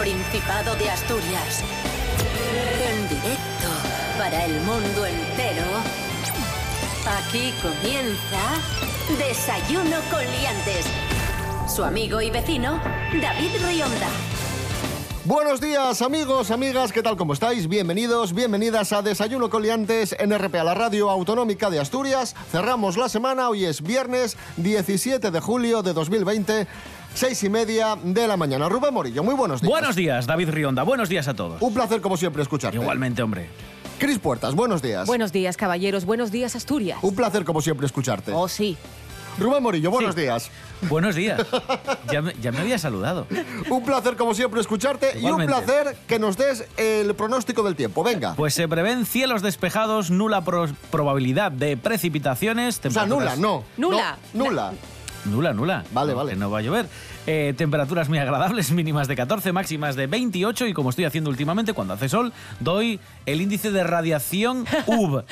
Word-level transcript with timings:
Principado 0.00 0.74
de 0.76 0.88
Asturias. 0.88 1.62
En 2.90 3.06
directo 3.06 3.68
para 4.16 4.46
el 4.46 4.58
mundo 4.62 5.04
entero. 5.04 5.66
Aquí 7.18 7.52
comienza 7.60 8.40
Desayuno 9.18 9.98
con 10.10 10.20
Liantes. 10.20 10.86
Su 11.68 11.84
amigo 11.84 12.22
y 12.22 12.30
vecino, 12.30 12.80
David 13.20 13.50
Rionda. 13.62 14.08
Buenos 15.26 15.60
días 15.60 16.00
amigos, 16.00 16.50
amigas, 16.50 16.92
¿qué 16.92 17.02
tal? 17.02 17.18
¿Cómo 17.18 17.34
estáis? 17.34 17.68
Bienvenidos, 17.68 18.32
bienvenidas 18.32 18.94
a 18.94 19.02
Desayuno 19.02 19.50
Coliantes 19.50 20.16
en 20.18 20.36
RPA, 20.36 20.64
la 20.64 20.74
radio 20.74 21.10
autonómica 21.10 21.68
de 21.68 21.78
Asturias. 21.78 22.34
Cerramos 22.50 22.96
la 22.96 23.10
semana, 23.10 23.50
hoy 23.50 23.66
es 23.66 23.82
viernes 23.82 24.38
17 24.56 25.30
de 25.30 25.40
julio 25.40 25.82
de 25.82 25.92
2020. 25.92 26.66
Seis 27.14 27.42
y 27.44 27.48
media 27.50 27.96
de 28.02 28.26
la 28.26 28.36
mañana. 28.36 28.68
Rubén 28.68 28.94
Morillo, 28.94 29.22
muy 29.22 29.34
buenos 29.34 29.60
días. 29.60 29.70
Buenos 29.70 29.96
días, 29.96 30.26
David 30.26 30.50
Rionda. 30.50 30.82
Buenos 30.84 31.08
días 31.08 31.28
a 31.28 31.34
todos. 31.34 31.60
Un 31.60 31.74
placer, 31.74 32.00
como 32.00 32.16
siempre, 32.16 32.42
escucharte. 32.42 32.78
Igualmente, 32.78 33.22
hombre. 33.22 33.48
Cris 33.98 34.18
Puertas, 34.18 34.54
buenos 34.54 34.80
días. 34.80 35.06
Buenos 35.06 35.30
días, 35.32 35.56
caballeros. 35.56 36.06
Buenos 36.06 36.30
días, 36.30 36.56
Asturias. 36.56 36.98
Un 37.02 37.14
placer, 37.14 37.44
como 37.44 37.60
siempre, 37.60 37.84
escucharte. 37.86 38.32
Oh, 38.32 38.48
sí. 38.48 38.78
Rubén 39.38 39.62
Morillo, 39.62 39.90
buenos 39.90 40.14
Sí. 40.14 40.22
días. 40.22 40.50
Buenos 40.88 41.14
días. 41.14 41.40
Ya 42.10 42.22
me, 42.22 42.34
ya 42.42 42.50
me 42.50 42.58
había 42.58 42.76
saludado. 42.78 43.26
Un 43.68 43.84
placer, 43.84 44.16
como 44.16 44.34
siempre, 44.34 44.60
escucharte 44.60 45.16
Igualmente. 45.18 45.52
y 45.52 45.56
un 45.58 45.64
placer 45.64 45.96
que 46.08 46.18
nos 46.18 46.36
des 46.36 46.64
el 46.76 47.14
pronóstico 47.14 47.62
del 47.62 47.76
tiempo. 47.76 48.02
Venga. 48.02 48.34
Pues 48.34 48.54
se 48.54 48.66
prevén 48.66 49.06
cielos 49.06 49.42
despejados, 49.42 50.10
nula 50.10 50.42
pro- 50.42 50.66
probabilidad 50.90 51.52
de 51.52 51.76
precipitaciones. 51.76 52.80
o 52.84 52.90
sea, 52.90 53.06
nula, 53.06 53.36
no. 53.36 53.62
Nula. 53.76 54.18
No, 54.34 54.44
nula. 54.46 54.72
Nula, 55.24 55.52
nula. 55.52 55.84
Vale, 55.92 56.14
vale. 56.14 56.30
Que 56.32 56.36
no 56.36 56.50
va 56.50 56.58
a 56.58 56.62
llover. 56.62 56.86
Eh, 57.26 57.54
temperaturas 57.56 58.08
muy 58.08 58.18
agradables, 58.18 58.70
mínimas 58.72 59.08
de 59.08 59.16
14, 59.16 59.52
máximas 59.52 59.96
de 59.96 60.06
28 60.06 60.66
y 60.66 60.72
como 60.72 60.90
estoy 60.90 61.04
haciendo 61.04 61.30
últimamente 61.30 61.72
cuando 61.72 61.94
hace 61.94 62.08
sol, 62.08 62.32
doy 62.60 63.00
el 63.26 63.40
índice 63.40 63.70
de 63.70 63.84
radiación 63.84 64.64
UV, 64.86 65.24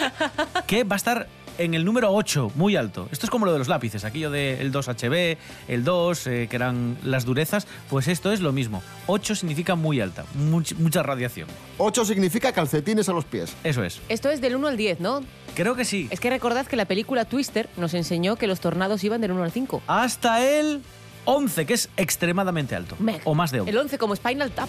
que 0.66 0.84
va 0.84 0.96
a 0.96 0.98
estar 0.98 1.28
en 1.58 1.74
el 1.74 1.84
número 1.84 2.12
8, 2.12 2.52
muy 2.54 2.76
alto. 2.76 3.08
Esto 3.12 3.26
es 3.26 3.30
como 3.30 3.44
lo 3.46 3.52
de 3.52 3.58
los 3.58 3.68
lápices, 3.68 4.04
aquello 4.04 4.30
del 4.30 4.72
2HB, 4.72 5.36
el 5.68 5.84
2, 5.84 6.26
eh, 6.26 6.46
que 6.48 6.56
eran 6.56 6.96
las 7.04 7.24
durezas, 7.24 7.66
pues 7.90 8.08
esto 8.08 8.32
es 8.32 8.40
lo 8.40 8.52
mismo. 8.52 8.82
8 9.06 9.34
significa 9.34 9.74
muy 9.74 10.00
alta, 10.00 10.24
much- 10.38 10.76
mucha 10.76 11.02
radiación. 11.02 11.48
8 11.78 12.04
significa 12.04 12.52
calcetines 12.52 13.08
a 13.08 13.12
los 13.12 13.24
pies. 13.24 13.54
Eso 13.64 13.82
es. 13.84 14.00
Esto 14.08 14.30
es 14.30 14.40
del 14.40 14.56
1 14.56 14.68
al 14.68 14.76
10, 14.76 15.00
¿no? 15.00 15.20
Creo 15.54 15.74
que 15.74 15.84
sí. 15.84 16.06
Es 16.10 16.20
que 16.20 16.30
recordad 16.30 16.66
que 16.66 16.76
la 16.76 16.84
película 16.84 17.24
Twister 17.24 17.68
nos 17.76 17.92
enseñó 17.94 18.36
que 18.36 18.46
los 18.46 18.60
tornados 18.60 19.02
iban 19.04 19.20
del 19.20 19.32
1 19.32 19.42
al 19.44 19.50
5. 19.52 19.82
Hasta 19.88 20.44
el 20.46 20.80
11, 21.24 21.66
que 21.66 21.74
es 21.74 21.88
extremadamente 21.96 22.74
alto. 22.76 22.96
Mega. 23.00 23.20
O 23.24 23.34
más 23.34 23.50
de 23.50 23.60
11. 23.60 23.70
El 23.70 23.78
11 23.78 23.98
como 23.98 24.14
Spinal 24.16 24.50
Tap. 24.52 24.68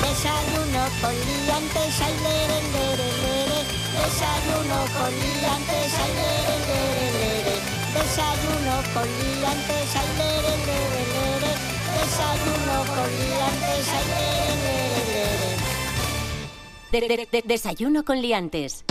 Desayuno 0.00 0.84
con 1.00 1.10
liantes, 1.12 1.98
lere. 2.22 2.65
Desayuno 4.06 4.78
con 4.96 5.10
liantes, 5.10 5.94
ay, 5.98 6.12
lere, 6.14 6.56
lere. 6.68 7.54
Desayuno 7.92 8.74
con 8.94 9.06
liantes, 9.18 9.88
ay. 9.96 10.08
Desayuno 11.98 12.76
con 12.94 13.08
liantes, 13.18 13.86
ay, 16.92 17.42
desayuno 17.48 18.04
con 18.04 18.22
liantes. 18.22 18.84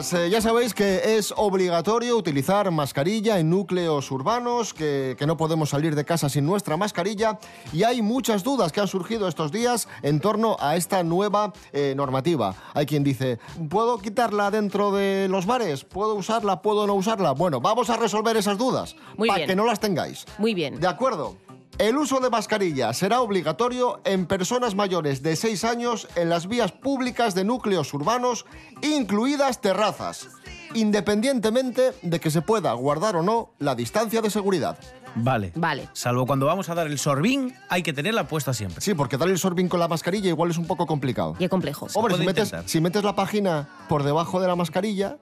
Eh, 0.00 0.30
ya 0.30 0.40
sabéis 0.40 0.72
que 0.72 1.18
es 1.18 1.34
obligatorio 1.36 2.16
utilizar 2.16 2.70
mascarilla 2.70 3.38
en 3.38 3.50
núcleos 3.50 4.10
urbanos, 4.10 4.72
que, 4.72 5.14
que 5.18 5.26
no 5.26 5.36
podemos 5.36 5.68
salir 5.68 5.94
de 5.94 6.06
casa 6.06 6.30
sin 6.30 6.46
nuestra 6.46 6.78
mascarilla 6.78 7.38
y 7.70 7.82
hay 7.82 8.00
muchas 8.00 8.42
dudas 8.42 8.72
que 8.72 8.80
han 8.80 8.88
surgido 8.88 9.28
estos 9.28 9.52
días 9.52 9.88
en 10.02 10.18
torno 10.20 10.56
a 10.58 10.76
esta 10.76 11.02
nueva 11.02 11.52
eh, 11.72 11.92
normativa. 11.94 12.54
Hay 12.72 12.86
quien 12.86 13.04
dice, 13.04 13.38
¿puedo 13.68 13.98
quitarla 13.98 14.50
dentro 14.50 14.90
de 14.90 15.28
los 15.28 15.44
bares? 15.44 15.84
¿Puedo 15.84 16.14
usarla? 16.14 16.62
¿Puedo 16.62 16.86
no 16.86 16.94
usarla? 16.94 17.32
Bueno, 17.32 17.60
vamos 17.60 17.90
a 17.90 17.96
resolver 17.96 18.38
esas 18.38 18.56
dudas 18.56 18.96
para 19.18 19.44
que 19.44 19.54
no 19.54 19.66
las 19.66 19.80
tengáis. 19.80 20.24
Muy 20.38 20.54
bien. 20.54 20.80
De 20.80 20.88
acuerdo. 20.88 21.36
El 21.80 21.96
uso 21.96 22.20
de 22.20 22.28
mascarilla 22.28 22.92
será 22.92 23.22
obligatorio 23.22 24.02
en 24.04 24.26
personas 24.26 24.74
mayores 24.74 25.22
de 25.22 25.34
6 25.34 25.64
años 25.64 26.08
en 26.14 26.28
las 26.28 26.46
vías 26.46 26.72
públicas 26.72 27.34
de 27.34 27.42
núcleos 27.42 27.94
urbanos, 27.94 28.44
incluidas 28.82 29.62
terrazas, 29.62 30.28
independientemente 30.74 31.92
de 32.02 32.20
que 32.20 32.30
se 32.30 32.42
pueda 32.42 32.70
guardar 32.74 33.16
o 33.16 33.22
no 33.22 33.54
la 33.58 33.74
distancia 33.74 34.20
de 34.20 34.28
seguridad. 34.28 34.78
Vale. 35.14 35.52
Vale. 35.54 35.88
Salvo 35.92 36.26
cuando 36.26 36.46
vamos 36.46 36.68
a 36.68 36.74
dar 36.74 36.86
el 36.86 36.98
sorbín, 36.98 37.54
hay 37.68 37.82
que 37.82 37.92
tenerla 37.92 38.28
puesta 38.28 38.52
siempre. 38.54 38.80
Sí, 38.80 38.94
porque 38.94 39.16
dar 39.16 39.28
el 39.28 39.38
sorbín 39.38 39.68
con 39.68 39.80
la 39.80 39.88
mascarilla 39.88 40.28
igual 40.28 40.50
es 40.50 40.58
un 40.58 40.66
poco 40.66 40.86
complicado. 40.86 41.36
Y 41.38 41.48
complejo. 41.48 41.86
Hombre, 41.94 42.12
puede 42.14 42.22
si 42.22 42.26
metes, 42.26 42.44
intentar. 42.48 42.68
si 42.68 42.80
metes 42.80 43.04
la 43.04 43.14
página 43.14 43.68
por 43.88 44.02
debajo 44.02 44.40
de 44.40 44.46
la 44.48 44.56
mascarilla, 44.56 45.18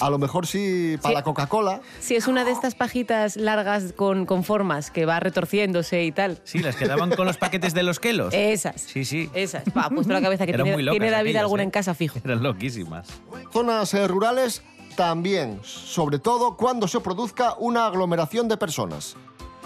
a 0.00 0.10
lo 0.10 0.18
mejor 0.18 0.46
sí 0.46 0.96
para 1.02 1.10
Sí. 1.12 1.14
la 1.16 1.22
Coca-Cola. 1.22 1.80
Si 2.00 2.16
es 2.16 2.26
una 2.26 2.44
de 2.44 2.52
estas 2.52 2.74
pajitas 2.74 3.36
largas 3.36 3.92
con, 3.92 4.26
con 4.26 4.44
formas 4.44 4.90
que 4.90 5.04
va 5.06 5.20
retorciéndose 5.20 6.04
y 6.04 6.12
tal. 6.12 6.40
Sí, 6.44 6.58
las 6.60 6.76
que 6.76 6.86
daban 6.86 7.10
con 7.10 7.26
los 7.26 7.36
paquetes 7.36 7.74
de 7.74 7.82
los 7.82 8.00
kelos. 8.00 8.32
Esas. 8.34 8.80
Sí, 8.80 9.04
sí. 9.04 9.30
Esas. 9.34 9.64
Va, 9.76 9.88
puesto 9.90 10.12
la 10.12 10.20
cabeza 10.22 10.46
que 10.46 10.52
Eran 10.52 10.64
tiene, 10.64 10.76
muy 10.76 10.82
locas 10.82 10.98
tiene 10.98 11.10
David 11.10 11.30
aquellas, 11.30 11.42
alguna 11.42 11.62
¿eh? 11.62 11.64
en 11.64 11.70
casa 11.70 11.94
fijo. 11.94 12.18
Eran 12.24 12.42
loquísimas. 12.42 13.06
Zonas 13.52 13.92
eh, 13.94 14.08
rurales 14.08 14.62
también, 14.96 15.60
sobre 15.62 16.18
todo 16.18 16.56
cuando 16.56 16.88
se 16.88 17.00
produzca 17.00 17.54
una 17.58 17.86
aglomeración 17.86 18.48
de 18.48 18.56
personas. 18.56 19.16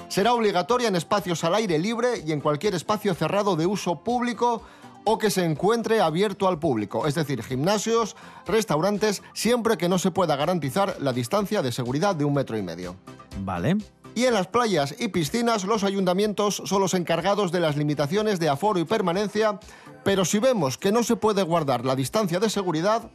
Será 0.09 0.35
obligatoria 0.35 0.89
en 0.89 0.97
espacios 0.97 1.43
al 1.45 1.55
aire 1.55 1.79
libre 1.79 2.23
y 2.25 2.33
en 2.33 2.41
cualquier 2.41 2.75
espacio 2.75 3.15
cerrado 3.15 3.57
de 3.57 3.67
uso 3.67 4.03
público 4.03 4.63
o 5.05 5.19
que 5.19 5.31
se 5.31 5.45
encuentre 5.45 6.01
abierto 6.01 6.49
al 6.49 6.59
público, 6.59 7.07
es 7.07 7.15
decir, 7.15 7.43
gimnasios, 7.43 8.17
restaurantes, 8.45 9.23
siempre 9.35 9.79
que 9.79 9.89
no 9.89 9.99
se 9.99 10.11
pueda 10.11 10.35
garantizar 10.35 10.97
la 11.01 11.13
distancia 11.13 11.63
de 11.63 11.71
seguridad 11.71 12.17
de 12.17 12.25
un 12.25 12.35
metro 12.35 12.59
y 12.59 12.63
medio. 12.63 12.97
Vale. 13.41 13.77
Y 14.17 14.25
en 14.25 14.35
las 14.35 14.49
playas 14.49 14.95
y 14.99 15.09
piscinas 15.09 15.65
los 15.65 15.85
ayuntamientos 15.85 16.63
son 16.65 16.81
los 16.81 16.95
encargados 16.95 17.53
de 17.53 17.61
las 17.61 17.77
limitaciones 17.77 18.41
de 18.41 18.49
aforo 18.49 18.81
y 18.81 18.85
permanencia, 18.85 19.61
pero 20.05 20.25
si 20.25 20.39
vemos 20.39 20.79
que 20.79 20.91
no 20.91 21.03
se 21.03 21.17
puede 21.17 21.43
guardar 21.43 21.85
la 21.85 21.95
distancia 21.95 22.41
de 22.41 22.49
seguridad, 22.49 23.11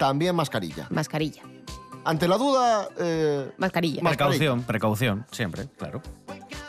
también 0.00 0.34
mascarilla. 0.34 0.86
Mascarilla. 0.90 1.42
Ante 2.02 2.26
la 2.26 2.38
duda, 2.38 2.88
eh, 2.98 3.50
Mascarilla. 3.58 4.00
Mas- 4.02 4.16
Precaución, 4.16 4.62
precaución, 4.62 5.26
siempre, 5.30 5.68
claro. 5.76 6.00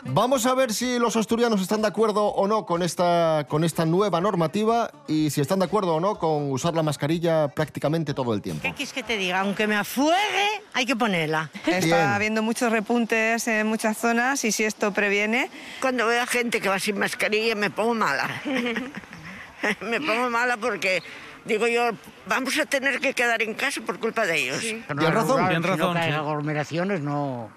vamos 0.03 0.46
a 0.46 0.53
ver 0.53 0.74
si 0.74 1.00
los 1.00 1.16
asturianos 1.16 1.62
están 1.62 1.81
de 1.81 1.88
acuerdo 1.88 2.25
o 2.25 2.47
no 2.50 2.66
con 2.66 2.84
esta, 2.84 3.46
con 3.47 3.64
esta 3.64 3.86
nueva 3.86 4.20
normativa 4.20 4.91
y 5.08 5.30
si 5.30 5.40
están 5.40 5.59
de 5.59 5.66
acuerdo 5.66 5.96
o 5.96 6.00
no 6.02 6.20
con 6.20 6.52
usar 6.52 6.74
la 6.74 6.84
mascarilla 6.84 7.47
prácticamente 7.47 8.14
todo 8.14 8.34
el 8.34 8.41
tiempo. 8.41 8.62
¿Qué 8.64 8.74
quieres 8.74 8.91
que 8.91 9.03
te 9.03 9.16
diga? 9.16 9.40
Aunque 9.40 9.67
me 9.67 9.78
afuegue, 9.78 10.47
hay 10.73 10.85
que 10.85 10.97
ponerla. 10.97 11.50
Bien. 11.66 11.78
Está 11.78 12.14
habiendo 12.16 12.41
muchos 12.44 12.70
repuntes 12.70 13.47
en 13.47 13.67
muchas 13.67 13.97
zonas 13.97 14.44
y 14.44 14.52
si 14.52 14.66
esto 14.66 14.91
previene, 14.91 15.50
Cuando 15.79 16.08
veo 16.08 16.22
a 16.22 16.26
gente 16.28 16.59
que 16.59 16.67
va 16.67 16.78
sin 16.78 17.00
mascarilla 17.00 17.55
me 17.55 17.70
pongo 17.70 17.94
mala. 17.94 18.28
me 19.82 20.02
pongo 20.02 20.29
mala 20.29 20.58
porque 20.58 21.02
digo 21.46 21.67
yo, 21.67 21.91
vamos 22.28 22.58
a 22.59 22.66
tener 22.66 22.99
que 22.99 23.14
quedar 23.14 23.41
en 23.41 23.53
casa 23.53 23.82
por 23.82 23.99
culpa 23.99 24.26
de 24.26 24.38
ellos. 24.43 24.59
Tienes 24.59 24.88
razón. 25.14 25.47
Tienes 25.47 25.55
Si 25.55 25.61
no 25.61 25.78
razón, 25.78 25.93
caen 25.93 26.11
sí. 26.14 26.17
aglomeraciones 26.20 27.02
no, 27.02 27.52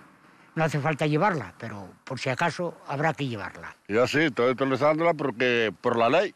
no 0.54 0.64
hace 0.64 0.81
falta 0.81 1.06
llevarla, 1.06 1.54
pero 1.58 1.88
por 2.04 2.19
si 2.20 2.28
acaso 2.31 2.76
habrá 2.86 3.12
que 3.14 3.26
llevarla. 3.26 3.76
Yo 3.88 4.06
sí, 4.06 4.20
estoy 4.20 4.52
utilizándola 4.52 5.14
porque 5.14 5.72
por 5.81 5.96
la 5.96 6.08
ley. 6.08 6.34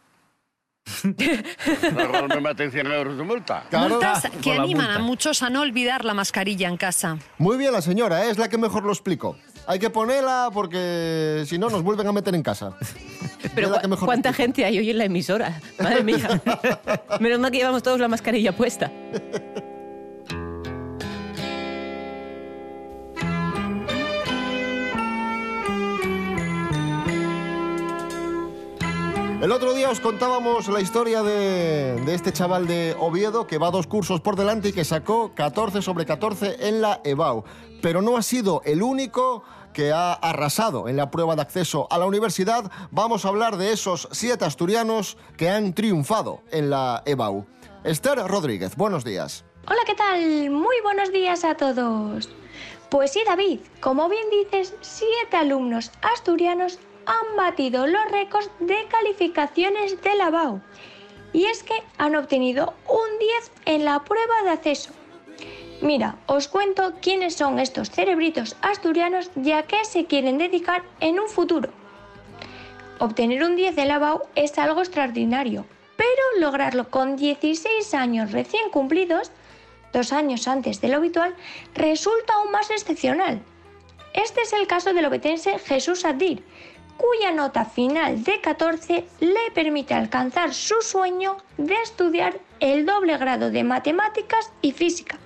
Luego 1.94 2.28
me 2.28 2.40
meten 2.40 2.70
100 2.72 2.86
euros 2.86 3.18
de 3.18 3.22
multa. 3.22 3.64
Claro. 3.68 3.90
Multas 3.90 4.22
Por 4.22 4.40
que 4.40 4.52
animan 4.52 4.86
multa. 4.86 4.94
a 4.94 4.98
muchos 5.00 5.42
a 5.42 5.50
no 5.50 5.60
olvidar 5.60 6.04
la 6.04 6.14
mascarilla 6.14 6.66
en 6.68 6.76
casa. 6.78 7.18
Muy 7.36 7.58
bien 7.58 7.72
la 7.72 7.82
señora, 7.82 8.24
¿eh? 8.24 8.30
es 8.30 8.38
la 8.38 8.48
que 8.48 8.56
mejor 8.58 8.84
lo 8.84 8.92
explico. 8.92 9.36
Hay 9.70 9.78
que 9.78 9.90
ponerla 9.90 10.48
porque 10.52 11.44
si 11.46 11.58
no 11.58 11.68
nos 11.68 11.82
vuelven 11.82 12.06
a 12.06 12.12
meter 12.12 12.34
en 12.34 12.42
casa. 12.42 12.72
Pero 13.54 13.70
cu- 13.70 13.86
mejor 13.88 14.06
¿cuánta 14.06 14.32
gente 14.32 14.64
hay 14.64 14.78
hoy 14.78 14.88
en 14.88 14.96
la 14.96 15.04
emisora? 15.04 15.60
Madre 15.78 16.02
mía. 16.02 16.40
Menos 17.20 17.38
mal 17.38 17.50
que 17.50 17.58
llevamos 17.58 17.82
todos 17.82 18.00
la 18.00 18.08
mascarilla 18.08 18.56
puesta. 18.56 18.90
El 29.40 29.52
otro 29.52 29.72
día 29.72 29.88
os 29.88 30.00
contábamos 30.00 30.66
la 30.68 30.80
historia 30.80 31.22
de, 31.22 31.94
de 32.04 32.14
este 32.14 32.32
chaval 32.32 32.66
de 32.66 32.96
Oviedo 32.98 33.46
que 33.46 33.58
va 33.58 33.70
dos 33.70 33.86
cursos 33.86 34.20
por 34.20 34.34
delante 34.34 34.70
y 34.70 34.72
que 34.72 34.84
sacó 34.84 35.32
14 35.34 35.80
sobre 35.80 36.04
14 36.06 36.68
en 36.68 36.80
la 36.82 37.00
EBAU. 37.04 37.44
Pero 37.80 38.02
no 38.02 38.16
ha 38.16 38.22
sido 38.22 38.62
el 38.64 38.82
único 38.82 39.44
que 39.78 39.92
ha 39.92 40.12
arrasado 40.12 40.88
en 40.88 40.96
la 40.96 41.08
prueba 41.08 41.36
de 41.36 41.42
acceso 41.42 41.86
a 41.88 41.98
la 41.98 42.06
universidad. 42.06 42.68
Vamos 42.90 43.24
a 43.24 43.28
hablar 43.28 43.56
de 43.56 43.70
esos 43.70 44.08
siete 44.10 44.44
asturianos 44.44 45.16
que 45.36 45.50
han 45.50 45.72
triunfado 45.72 46.42
en 46.50 46.68
la 46.68 47.04
EBAU. 47.06 47.46
Esther 47.84 48.18
Rodríguez, 48.26 48.74
buenos 48.74 49.04
días. 49.04 49.44
Hola, 49.68 49.78
¿qué 49.86 49.94
tal? 49.94 50.50
Muy 50.50 50.74
buenos 50.82 51.12
días 51.12 51.44
a 51.44 51.54
todos. 51.54 52.28
Pues 52.90 53.12
sí, 53.12 53.20
David, 53.24 53.60
como 53.80 54.08
bien 54.08 54.28
dices, 54.30 54.74
siete 54.80 55.36
alumnos 55.36 55.92
asturianos 56.02 56.80
han 57.06 57.36
batido 57.36 57.86
los 57.86 58.02
récords 58.10 58.50
de 58.58 58.84
calificaciones 58.90 60.02
de 60.02 60.16
la 60.16 60.30
BAU. 60.30 60.60
Y 61.32 61.44
es 61.44 61.62
que 61.62 61.84
han 61.98 62.16
obtenido 62.16 62.74
un 62.88 63.18
10 63.20 63.52
en 63.76 63.84
la 63.84 64.02
prueba 64.02 64.42
de 64.42 64.50
acceso. 64.50 64.90
Mira, 65.80 66.16
os 66.26 66.48
cuento 66.48 66.94
quiénes 67.00 67.36
son 67.36 67.60
estos 67.60 67.90
cerebritos 67.90 68.56
asturianos 68.62 69.30
y 69.36 69.52
a 69.52 69.62
qué 69.62 69.84
se 69.84 70.06
quieren 70.06 70.36
dedicar 70.36 70.82
en 70.98 71.20
un 71.20 71.28
futuro. 71.28 71.70
Obtener 72.98 73.44
un 73.44 73.54
10 73.54 73.78
en 73.78 73.88
la 73.88 74.00
BAU 74.00 74.22
es 74.34 74.58
algo 74.58 74.80
extraordinario, 74.80 75.66
pero 75.96 76.40
lograrlo 76.40 76.90
con 76.90 77.16
16 77.16 77.94
años 77.94 78.32
recién 78.32 78.70
cumplidos, 78.70 79.30
dos 79.92 80.12
años 80.12 80.48
antes 80.48 80.80
de 80.80 80.88
lo 80.88 80.96
habitual, 80.96 81.36
resulta 81.74 82.34
aún 82.34 82.50
más 82.50 82.70
excepcional. 82.70 83.40
Este 84.14 84.40
es 84.40 84.52
el 84.52 84.66
caso 84.66 84.92
del 84.92 85.06
obetense 85.06 85.60
Jesús 85.60 86.04
Adir, 86.04 86.42
cuya 86.96 87.30
nota 87.30 87.64
final 87.64 88.24
de 88.24 88.40
14 88.40 89.06
le 89.20 89.50
permite 89.54 89.94
alcanzar 89.94 90.52
su 90.52 90.82
sueño 90.82 91.36
de 91.56 91.80
estudiar 91.82 92.40
el 92.58 92.84
doble 92.84 93.16
grado 93.16 93.52
de 93.52 93.62
matemáticas 93.62 94.52
y 94.60 94.72
física. 94.72 95.20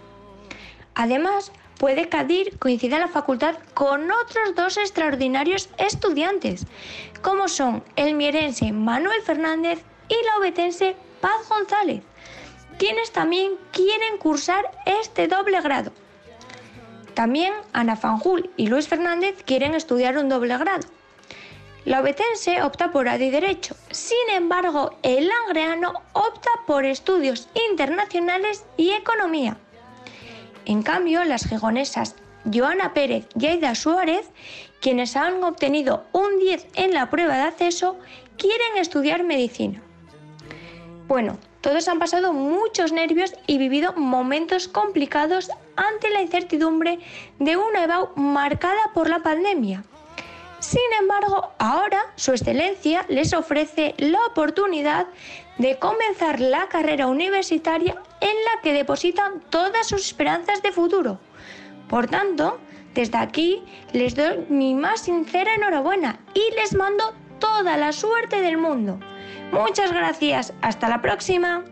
Además, 0.94 1.52
puede 1.78 2.08
que 2.08 2.16
Adir 2.16 2.58
en 2.64 2.90
la 2.90 3.08
facultad 3.08 3.56
con 3.74 4.10
otros 4.10 4.54
dos 4.54 4.76
extraordinarios 4.76 5.68
estudiantes, 5.78 6.66
como 7.22 7.48
son 7.48 7.82
el 7.96 8.14
mierense 8.14 8.72
Manuel 8.72 9.20
Fernández 9.22 9.82
y 10.08 10.14
la 10.26 10.38
obetense 10.38 10.94
Paz 11.20 11.48
González, 11.48 12.02
quienes 12.78 13.10
también 13.12 13.52
quieren 13.72 14.18
cursar 14.18 14.70
este 14.84 15.28
doble 15.28 15.60
grado. 15.60 15.92
También 17.14 17.52
Ana 17.72 17.96
Fanjul 17.96 18.50
y 18.56 18.68
Luis 18.68 18.88
Fernández 18.88 19.42
quieren 19.44 19.74
estudiar 19.74 20.16
un 20.18 20.28
doble 20.28 20.56
grado. 20.58 20.86
La 21.84 22.00
obetense 22.00 22.62
opta 22.62 22.92
por 22.92 23.08
ADI 23.08 23.30
Derecho, 23.30 23.74
sin 23.90 24.30
embargo, 24.32 24.96
el 25.02 25.28
langreano 25.28 25.94
opta 26.12 26.50
por 26.66 26.84
estudios 26.84 27.48
internacionales 27.68 28.64
y 28.76 28.92
economía. 28.92 29.58
En 30.66 30.82
cambio, 30.82 31.24
las 31.24 31.46
gigonesas 31.46 32.14
Joana 32.52 32.92
Pérez 32.94 33.26
y 33.38 33.46
Aida 33.46 33.74
Suárez, 33.74 34.28
quienes 34.80 35.16
han 35.16 35.42
obtenido 35.44 36.04
un 36.12 36.38
10 36.38 36.66
en 36.74 36.92
la 36.92 37.10
prueba 37.10 37.36
de 37.36 37.42
acceso, 37.42 37.98
quieren 38.36 38.76
estudiar 38.78 39.22
medicina. 39.22 39.80
Bueno, 41.08 41.38
todos 41.60 41.86
han 41.88 41.98
pasado 41.98 42.32
muchos 42.32 42.92
nervios 42.92 43.34
y 43.46 43.58
vivido 43.58 43.92
momentos 43.92 44.66
complicados 44.66 45.50
ante 45.76 46.10
la 46.10 46.22
incertidumbre 46.22 46.98
de 47.38 47.56
una 47.56 47.84
EBAU 47.84 48.10
marcada 48.16 48.90
por 48.94 49.08
la 49.08 49.20
pandemia. 49.20 49.84
Sin 50.58 50.80
embargo, 51.00 51.50
ahora 51.58 52.06
su 52.14 52.32
excelencia 52.32 53.04
les 53.08 53.32
ofrece 53.32 53.94
la 53.98 54.18
oportunidad 54.26 55.06
de 55.58 55.78
comenzar 55.78 56.40
la 56.40 56.68
carrera 56.68 57.08
universitaria 57.08 58.00
en 58.22 58.36
la 58.46 58.62
que 58.62 58.72
depositan 58.72 59.40
todas 59.50 59.86
sus 59.86 60.06
esperanzas 60.06 60.62
de 60.62 60.72
futuro. 60.72 61.18
Por 61.88 62.06
tanto, 62.06 62.58
desde 62.94 63.18
aquí 63.18 63.62
les 63.92 64.14
doy 64.14 64.46
mi 64.48 64.74
más 64.74 65.02
sincera 65.02 65.54
enhorabuena 65.54 66.20
y 66.32 66.54
les 66.54 66.74
mando 66.74 67.14
toda 67.38 67.76
la 67.76 67.92
suerte 67.92 68.40
del 68.40 68.56
mundo. 68.56 68.98
Muchas 69.50 69.92
gracias, 69.92 70.54
hasta 70.62 70.88
la 70.88 71.02
próxima. 71.02 71.64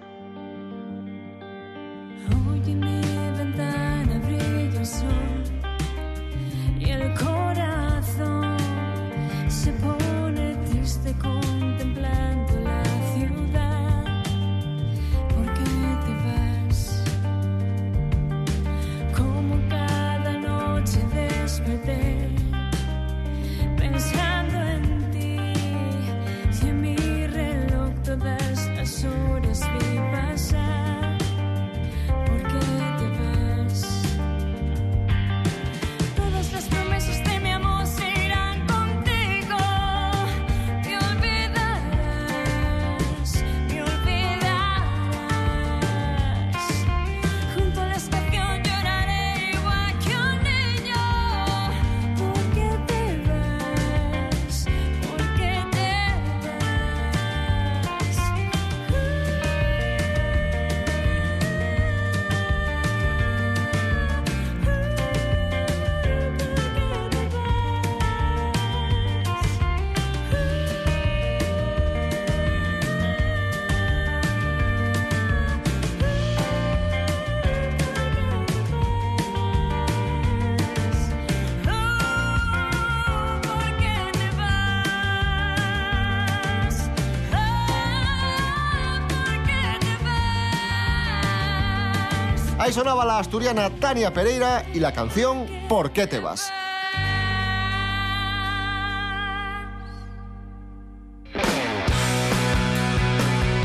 Ahí 92.71 92.75
sonaba 92.75 93.05
la 93.05 93.19
asturiana 93.19 93.69
Tania 93.69 94.13
Pereira 94.13 94.65
y 94.73 94.79
la 94.79 94.93
canción 94.93 95.45
¿Por 95.69 95.91
qué 95.91 96.07
te 96.07 96.21
vas? 96.21 96.53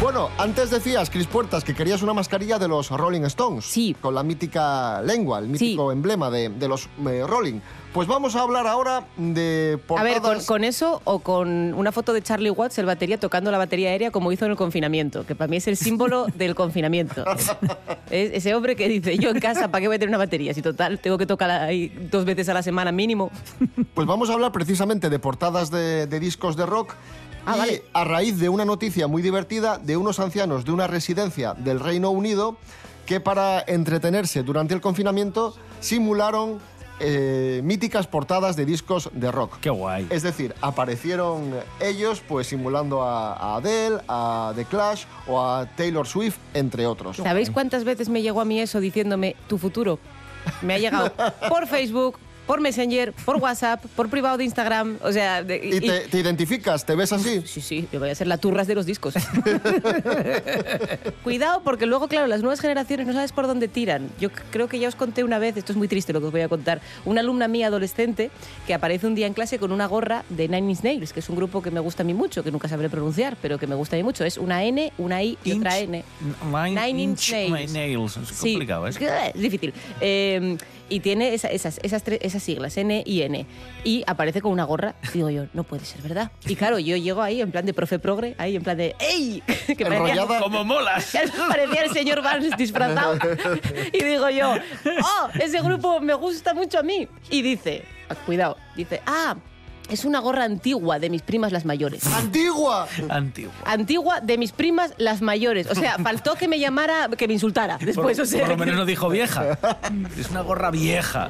Bueno, 0.02 0.30
antes 0.40 0.72
decías, 0.72 1.12
Cris 1.12 1.28
Puertas, 1.28 1.64
que 1.64 1.76
querías 1.76 2.02
una 2.02 2.16
mascarilla 2.16 2.58
de 2.58 2.68
los 2.68 2.90
Rolling 2.90 3.22
Stones. 3.26 3.66
Sí. 3.66 3.96
Con 4.02 4.16
la 4.16 4.24
mítica 4.24 5.04
lengua, 5.04 5.38
el 5.38 5.50
mítico 5.50 5.92
emblema 5.92 6.32
de, 6.32 6.50
de 6.50 6.68
los 6.68 6.90
eh, 7.08 7.24
Rolling. 7.28 7.60
Pues 7.96 8.10
vamos 8.10 8.36
a 8.36 8.42
hablar 8.42 8.68
ahora 8.68 9.06
de 9.16 9.80
A 9.82 9.88
portadas... 9.88 10.14
ver, 10.14 10.22
con, 10.22 10.44
con 10.44 10.64
eso 10.66 11.02
o 11.06 11.20
con 11.20 11.74
una 11.74 11.94
foto 11.94 12.12
de 12.12 12.22
Charlie 12.22 12.50
Watts, 12.50 12.78
el 12.78 12.86
batería, 12.86 13.18
tocando 13.18 13.52
la 13.52 13.58
batería 13.58 13.92
aérea 13.92 14.12
como 14.12 14.34
hizo 14.34 14.44
en 14.44 14.52
el 14.52 14.58
confinamiento, 14.58 15.25
que 15.25 15.34
para 15.34 15.48
mí 15.48 15.56
es 15.56 15.68
el 15.70 15.78
símbolo 15.78 16.25
del 16.36 16.56
confinamiento. 16.56 17.24
Es 18.10 18.34
ese 18.34 18.54
hombre 18.54 18.75
que 18.75 18.90
dice, 18.90 19.18
yo 19.18 19.30
en 19.30 19.40
casa, 19.40 19.70
¿para 19.70 19.80
qué 19.80 19.88
voy 19.88 19.96
a 19.96 20.00
tener 20.00 20.10
una 20.10 20.18
batería? 20.18 20.54
Si 20.54 20.62
total, 20.62 21.00
tengo 21.00 21.18
que 21.18 21.25
tocar 21.25 21.50
ahí 21.50 21.88
dos 22.12 22.25
veces 22.25 22.50
a 22.50 22.54
la 22.54 22.62
semana 22.62 22.92
mínimo. 22.92 23.32
Pues 23.94 24.06
vamos 24.06 24.30
a 24.30 24.34
hablar 24.34 24.52
precisamente 24.52 25.10
de 25.10 25.18
portadas 25.18 25.72
de, 25.72 26.06
de 26.06 26.20
discos 26.20 26.58
de 26.58 26.66
rock. 26.66 26.96
Ah, 27.46 27.54
y 27.56 27.60
vale. 27.60 27.84
a 27.94 28.04
raíz 28.04 28.38
de 28.40 28.50
una 28.50 28.66
noticia 28.66 29.08
muy 29.08 29.22
divertida 29.22 29.78
de 29.78 29.96
unos 29.96 30.20
ancianos 30.20 30.66
de 30.66 30.74
una 30.74 30.88
residencia 30.88 31.54
del 31.54 31.80
Reino 31.80 32.10
Unido 32.10 32.58
que 33.06 33.22
para 33.22 33.64
entretenerse 33.66 34.44
durante 34.44 34.74
el 34.74 34.82
confinamiento 34.82 35.56
simularon 35.80 36.60
eh, 37.00 37.62
míticas 37.64 38.08
portadas 38.08 38.56
de 38.56 38.66
discos 38.66 39.10
de 39.14 39.32
rock. 39.32 39.58
Qué 39.60 39.70
guay. 39.70 40.08
Es 40.10 40.24
decir, 40.24 40.56
aparecieron 40.62 41.54
ellos 41.80 42.22
pues 42.28 42.48
simulando 42.48 43.04
a, 43.04 43.34
a 43.34 43.56
Adele, 43.58 43.98
a 44.08 44.54
The 44.56 44.66
Clash 44.66 45.06
o 45.28 45.42
a 45.42 45.66
Taylor 45.75 46.08
Swift, 46.08 46.38
entre 46.54 46.86
otros. 46.86 47.18
¿Sabéis 47.18 47.52
cuántas 47.52 47.84
veces 47.84 48.10
me 48.10 48.22
llegó 48.22 48.42
a 48.42 48.46
mí 48.46 48.60
eso 48.60 48.80
diciéndome 48.80 49.36
tu 49.48 49.58
futuro? 49.58 50.00
Me 50.62 50.75
ha 50.75 50.78
llegado 50.78 51.12
por 51.50 51.68
Facebook, 51.68 52.18
por 52.48 52.62
Messenger, 52.62 53.14
por 53.25 53.38
WhatsApp, 53.38 53.84
por 53.96 54.10
privado 54.10 54.38
de 54.38 54.44
Instagram. 54.44 54.98
O 55.02 55.12
sea, 55.12 55.44
de- 55.44 55.58
¿Y 55.64 55.80
te, 55.82 56.00
te 56.02 56.20
identificas? 56.20 56.86
¿Te 56.86 56.96
ves 56.96 57.12
así? 57.12 57.42
Sí, 57.46 57.62
sí, 57.62 57.88
yo 57.92 58.00
voy 58.00 58.10
a 58.10 58.16
ser 58.16 58.28
la 58.28 58.38
turras 58.38 58.68
de 58.68 58.75
los 58.75 58.86
discos. 58.86 59.16
Cuidado, 61.24 61.62
porque 61.64 61.86
luego, 61.86 62.08
claro, 62.08 62.28
las 62.28 62.42
nuevas 62.42 62.60
generaciones 62.60 63.08
no 63.08 63.14
sabes 63.14 63.32
por 63.32 63.48
dónde 63.48 63.68
tiran. 63.68 64.10
Yo 64.20 64.30
creo 64.52 64.68
que 64.68 64.80
ya 64.80 64.88
os 64.88 64.96
conté 64.96 65.24
una 65.24 65.40
vez, 65.40 65.58
esto 65.58 65.72
es 65.72 65.78
muy 65.78 65.88
triste 65.88 66.14
lo 66.14 66.20
que 66.20 66.28
os 66.28 66.32
voy 66.32 66.42
a 66.42 66.50
contar, 66.50 66.82
una 67.06 67.22
alumna 67.22 67.48
mía 67.48 67.68
adolescente 67.68 68.30
que 68.68 68.74
aparece 68.74 69.08
un 69.08 69.16
día 69.16 69.28
en 69.28 69.34
clase 69.34 69.60
con 69.60 69.72
una 69.72 69.88
gorra 69.88 70.24
de 70.30 70.48
Nine 70.48 70.72
Inch 70.72 70.82
Nails, 70.84 71.14
que 71.14 71.20
es 71.20 71.30
un 71.30 71.36
grupo 71.36 71.62
que 71.62 71.72
me 71.72 71.80
gusta 71.80 72.04
a 72.04 72.06
mí 72.06 72.14
mucho, 72.14 72.44
que 72.44 72.52
nunca 72.52 72.68
sabré 72.68 72.90
pronunciar, 72.90 73.38
pero 73.42 73.58
que 73.58 73.68
me 73.68 73.75
gusta 73.75 73.96
a 73.96 73.98
mí 73.98 74.04
mucho. 74.04 74.24
Es 74.24 74.38
una 74.38 74.64
N, 74.64 74.92
una 74.98 75.24
I 75.24 75.38
y 75.44 75.54
otra 75.54 75.80
N. 75.80 76.04
Nine, 76.52 76.70
Nine 76.88 77.02
Inch 77.02 77.32
Nails. 77.32 77.74
Nails. 77.74 78.18
Es 78.18 78.28
Sí, 78.30 78.52
complicado, 78.54 78.88
¿eh? 78.88 78.92
eh, 79.00 79.32
es 79.36 79.42
difícil. 79.42 79.74
Eh, 80.02 80.58
y 80.88 81.00
tiene 81.00 81.34
esa- 81.34 81.48
esas, 81.50 81.80
esas, 81.82 82.04
tres- 82.04 82.20
esas 82.22 82.35
siglas, 82.39 82.77
N 82.77 83.04
y 83.06 83.22
N. 83.22 83.46
Y 83.84 84.04
aparece 84.08 84.42
con 84.42 84.51
una 84.51 84.63
gorra. 84.63 84.96
Digo 85.13 85.30
yo, 85.30 85.46
no 85.54 85.63
puede 85.63 85.86
ser, 85.86 86.01
¿verdad? 86.01 86.32
Y 86.46 86.56
claro, 86.56 86.80
yo 86.80 86.96
llego 86.98 87.22
ahí 87.22 87.42
en 87.42 87.51
plan 87.51 87.65
de 87.65 87.74
profe 87.74 88.00
progre, 88.00 88.36
ahí 88.38 88.56
en 88.56 88.63
plan 88.63 88.77
de 88.77 88.96
¡Ey! 89.00 89.44
Que 89.77 89.84
Enrollada. 89.84 90.39
¡Como 90.39 90.63
molas! 90.63 91.15
parecía 91.50 91.84
el 91.84 91.92
señor 91.92 92.22
Barnes 92.22 92.56
disfrazado. 92.58 93.18
Y 93.92 94.04
digo 94.04 94.30
yo, 94.30 94.54
¡oh! 94.54 95.30
Ese 95.39 95.62
grupo 95.62 96.00
me 96.00 96.13
gusta 96.13 96.54
mucho 96.54 96.80
a 96.80 96.84
mí. 96.84 97.08
Y 97.30 97.42
dice, 97.42 97.84
ah, 98.10 98.15
cuidado, 98.25 98.58
dice, 98.75 99.01
¡ah! 99.06 99.36
Es 99.89 100.04
una 100.04 100.20
gorra 100.20 100.46
antigua 100.46 100.98
de 101.00 101.10
mis 101.10 101.22
primas 101.22 101.51
las 101.51 101.63
mayores. 101.65 102.06
¡Antigua! 102.08 102.88
Antiguo. 103.10 103.51
Antigua 103.65 104.20
de 104.20 104.38
mis 104.38 104.51
primas 104.51 104.94
las 104.98 105.22
mayores. 105.22 105.68
O 105.70 105.75
sea, 105.75 105.98
faltó 106.04 106.36
que 106.36 106.48
me 106.48 106.60
llamara, 106.60 107.08
que 107.15 107.27
me 107.27 107.34
insultara 107.34 107.77
después. 107.77 108.18
por, 108.18 108.24
o 108.24 108.27
sea, 108.27 108.42
por 108.42 108.50
lo 108.50 108.58
menos 108.58 108.75
no 108.75 108.86
dijo 108.86 109.10
vieja. 109.10 109.58
Es 110.18 110.30
una 110.32 110.42
gorra 110.42 110.72
vieja. 110.72 111.30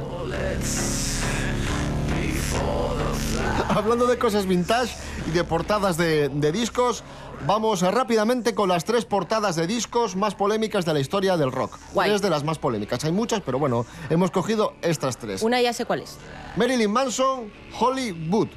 Hablando 3.70 4.08
de 4.08 4.18
cosas 4.18 4.46
vintage 4.46 4.96
y 5.28 5.32
de 5.32 5.44
portadas 5.44 5.98
de, 5.98 6.30
de 6.30 6.52
discos, 6.52 7.04
vamos 7.46 7.82
rápidamente 7.82 8.56
con 8.56 8.70
las 8.70 8.86
tres 8.86 9.06
portadas 9.06 9.56
de 9.56 9.68
discos 9.68 10.16
más 10.16 10.36
polémicas 10.36 10.86
de 10.86 10.94
la 10.94 11.00
historia 11.00 11.38
del 11.38 11.52
rock. 11.52 11.78
Guay. 11.94 12.10
Tres 12.10 12.22
de 12.22 12.30
las 12.30 12.44
más 12.44 12.58
polémicas. 12.58 13.04
Hay 13.06 13.12
muchas, 13.12 13.42
pero 13.42 13.60
bueno, 13.60 13.86
hemos 14.10 14.32
cogido 14.32 14.74
estas 14.82 15.18
tres. 15.18 15.42
Una 15.42 15.62
ya 15.62 15.74
sé 15.74 15.86
cuál 15.86 16.02
es. 16.02 16.18
Marilyn 16.56 16.92
Manson, 16.92 17.52
Hollywood, 17.80 18.48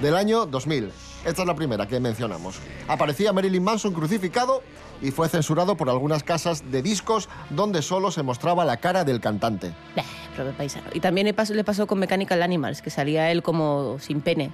del 0.00 0.16
año 0.16 0.46
2000. 0.46 0.90
Esta 1.24 1.42
es 1.42 1.48
la 1.48 1.54
primera 1.54 1.86
que 1.86 1.98
mencionamos. 2.00 2.58
Aparecía 2.86 3.32
Marilyn 3.32 3.62
Manson 3.62 3.92
crucificado 3.92 4.62
y 5.02 5.10
fue 5.10 5.28
censurado 5.28 5.76
por 5.76 5.90
algunas 5.90 6.22
casas 6.22 6.70
de 6.70 6.80
discos 6.80 7.28
donde 7.50 7.82
solo 7.82 8.10
se 8.10 8.22
mostraba 8.22 8.64
la 8.64 8.78
cara 8.78 9.04
del 9.04 9.20
cantante. 9.20 9.74
Bah, 9.96 10.04
pero 10.36 10.52
paisano. 10.52 10.86
Y 10.94 11.00
también 11.00 11.26
le 11.26 11.34
pasó, 11.34 11.54
le 11.54 11.64
pasó 11.64 11.86
con 11.86 11.98
Mechanical 11.98 12.42
Animals, 12.42 12.82
que 12.82 12.90
salía 12.90 13.30
él 13.30 13.42
como 13.42 13.98
sin 13.98 14.20
pene. 14.20 14.52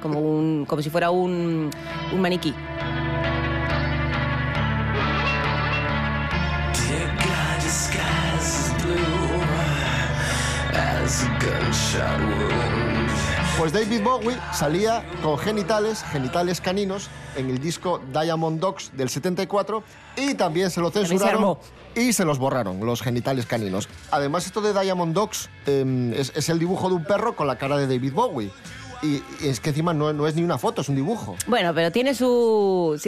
Como, 0.00 0.20
un, 0.20 0.64
como 0.64 0.80
si 0.80 0.90
fuera 0.90 1.10
un, 1.10 1.70
un 2.12 2.20
maniquí. 2.20 2.54
Pues 13.58 13.72
David 13.72 14.02
Bowie 14.04 14.36
salía 14.52 15.02
con 15.20 15.36
genitales, 15.36 16.04
genitales 16.12 16.60
caninos, 16.60 17.08
en 17.36 17.50
el 17.50 17.58
disco 17.58 18.00
Diamond 18.12 18.60
Dogs 18.60 18.92
del 18.96 19.08
74 19.08 19.82
y 20.16 20.34
también 20.34 20.70
se 20.70 20.80
lo 20.80 20.92
se 20.92 21.04
censuraron 21.04 21.42
armó. 21.42 21.60
y 21.96 22.12
se 22.12 22.24
los 22.24 22.38
borraron, 22.38 22.78
los 22.86 23.02
genitales 23.02 23.46
caninos. 23.46 23.88
Además, 24.12 24.46
esto 24.46 24.60
de 24.60 24.80
Diamond 24.80 25.12
Dogs 25.12 25.50
eh, 25.66 26.14
es, 26.16 26.32
es 26.36 26.48
el 26.50 26.60
dibujo 26.60 26.88
de 26.88 26.94
un 26.94 27.04
perro 27.04 27.34
con 27.34 27.48
la 27.48 27.58
cara 27.58 27.76
de 27.76 27.88
David 27.88 28.12
Bowie. 28.12 28.50
Y, 29.02 29.22
y 29.40 29.48
es 29.48 29.58
que 29.60 29.70
encima 29.70 29.92
no, 29.94 30.12
no 30.12 30.26
es 30.28 30.34
ni 30.36 30.42
una 30.42 30.58
foto, 30.58 30.82
es 30.82 30.88
un 30.88 30.94
dibujo. 30.96 31.36
Bueno, 31.46 31.72
pero 31.74 31.90
tiene 31.92 32.14
su... 32.14 33.00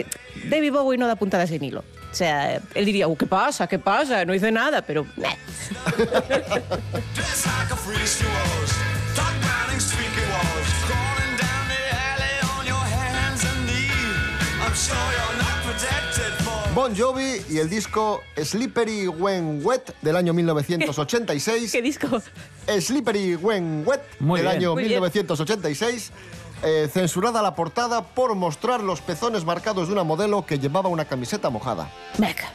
David 0.49 0.71
Bowie 0.73 0.97
no 0.97 1.07
da 1.07 1.15
puntadas 1.15 1.49
en 1.51 1.63
hilo. 1.63 1.83
O 2.11 2.15
sea, 2.15 2.61
él 2.75 2.85
diría, 2.85 3.07
"Uh, 3.07 3.15
¿qué 3.17 3.25
pasa? 3.25 3.67
¿Qué 3.67 3.79
pasa? 3.79 4.23
No 4.25 4.33
hice 4.33 4.51
nada, 4.51 4.81
pero... 4.81 5.05
Bon 16.73 16.95
Jovi 16.95 17.41
y 17.49 17.57
el 17.57 17.69
disco 17.69 18.21
Slippery 18.41 19.07
When 19.07 19.59
Wet 19.65 19.93
del 20.01 20.15
año 20.15 20.33
1986. 20.35 21.71
¿Qué 21.71 21.81
disco? 21.81 22.07
Slippery 22.79 23.35
When 23.35 23.83
Wet 23.85 24.01
Muy 24.19 24.39
del 24.39 24.47
bien. 24.47 24.57
año 24.59 24.73
Muy 24.73 24.83
bien. 24.85 25.01
1986. 25.01 26.11
eh, 26.63 26.89
censurada 26.91 27.41
la 27.41 27.55
portada 27.55 28.03
por 28.03 28.35
mostrar 28.35 28.81
los 28.81 29.01
pezones 29.01 29.43
marcados 29.43 29.87
de 29.87 29.93
una 29.93 30.03
modelo 30.03 30.45
que 30.45 30.59
llevaba 30.59 30.87
una 30.89 31.05
camiseta 31.05 31.49
mojada. 31.49 31.89
Venga. 32.17 32.51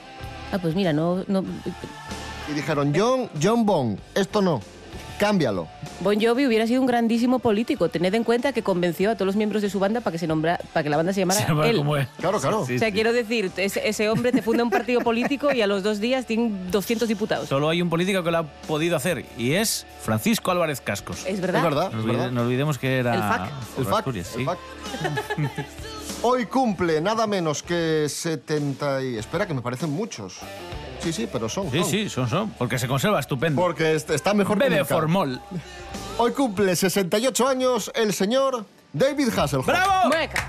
Ah, 0.52 0.58
pues 0.62 0.75
mira, 0.75 0.92
no, 0.92 1.25
no... 1.26 1.44
Y 2.48 2.52
dijeron, 2.54 2.92
John, 2.96 3.28
John 3.42 3.66
Bon, 3.66 4.00
esto 4.14 4.40
no, 4.40 4.62
cámbialo. 5.18 5.66
Bon 6.00 6.20
Jovi 6.20 6.46
hubiera 6.46 6.66
sido 6.66 6.80
un 6.80 6.87
grandísimo 6.87 7.38
político. 7.38 7.88
Tened 7.88 8.14
en 8.14 8.25
cuenta 8.25 8.52
que 8.52 8.62
convenció 8.62 9.11
a 9.11 9.14
todos 9.14 9.26
los 9.26 9.37
miembros 9.37 9.62
de 9.62 9.70
su 9.70 9.78
banda 9.78 10.00
para 10.00 10.12
que 10.12 10.18
se 10.18 10.26
nombra, 10.26 10.58
para 10.73 10.85
que 10.85 10.90
la 10.90 10.96
banda 10.96 11.12
se 11.12 11.20
llamara 11.20 11.40
Se 11.42 11.46
llama 11.49 11.66
él. 11.68 11.76
como 11.78 11.96
es. 11.96 12.06
Claro, 12.18 12.40
claro. 12.40 12.64
Sí, 12.66 12.76
O 12.76 12.78
sea, 12.78 12.88
sí. 12.88 12.94
quiero 12.94 13.12
decir, 13.12 13.50
ese, 13.56 13.88
ese 13.88 14.08
hombre 14.11 14.32
te 14.32 14.42
funda 14.42 14.62
un 14.62 14.70
partido 14.70 15.00
político 15.00 15.52
y 15.52 15.62
a 15.62 15.66
los 15.66 15.82
dos 15.82 16.00
días 16.00 16.26
tiene 16.26 16.52
200 16.70 17.08
diputados. 17.08 17.49
Solo 17.49 17.68
hay 17.68 17.80
un 17.82 17.88
político 17.90 18.23
que 18.23 18.30
lo 18.30 18.38
ha 18.38 18.42
podido 18.46 18.96
hacer 18.96 19.25
y 19.38 19.52
es 19.54 19.87
Francisco 20.02 20.50
Álvarez 20.50 20.80
Cascos. 20.80 21.25
Es 21.26 21.40
verdad. 21.40 21.58
Es 21.61 21.64
verdad, 21.64 21.90
No, 21.92 21.99
es 22.00 22.04
olvide- 22.04 22.12
verdad. 22.16 22.30
no 22.32 22.42
olvidemos 22.42 22.78
que 22.78 22.99
era 22.99 23.14
El 23.14 23.20
FAC. 23.20 23.40
El 23.78 23.85
por 23.85 23.85
fac, 23.87 23.99
Asturias, 23.99 24.32
el 24.35 24.38
sí. 24.40 24.44
fac. 24.44 24.58
Hoy 26.23 26.46
cumple 26.46 27.00
nada 27.00 27.26
menos 27.26 27.62
que 27.62 28.06
70 28.08 29.02
y... 29.04 29.16
Espera, 29.16 29.46
que 29.46 29.54
me 29.54 29.61
parecen 29.62 29.90
muchos. 29.90 30.38
Sí, 31.00 31.12
sí, 31.12 31.29
pero 31.31 31.49
son. 31.49 31.71
Sí, 31.71 31.81
son. 31.81 31.91
sí, 31.91 32.09
son, 32.09 32.29
son. 32.29 32.50
Porque 32.50 32.79
se 32.79 32.88
conserva 32.88 33.21
estupendo. 33.21 33.61
Porque 33.61 33.95
est- 33.95 34.11
está 34.11 34.35
mejor 34.35 34.59
que 34.59 34.65
Bebe 34.65 34.79
nunca. 34.81 34.95
formol. 34.95 35.41
Hoy 36.19 36.33
cumple 36.33 36.75
68 36.75 37.47
años 37.49 37.91
el 37.95 38.12
señor 38.15 38.65
David 38.93 39.29
Hasselhoff. 39.37 39.67
¡Bravo! 39.67 40.09
Mueca. 40.09 40.49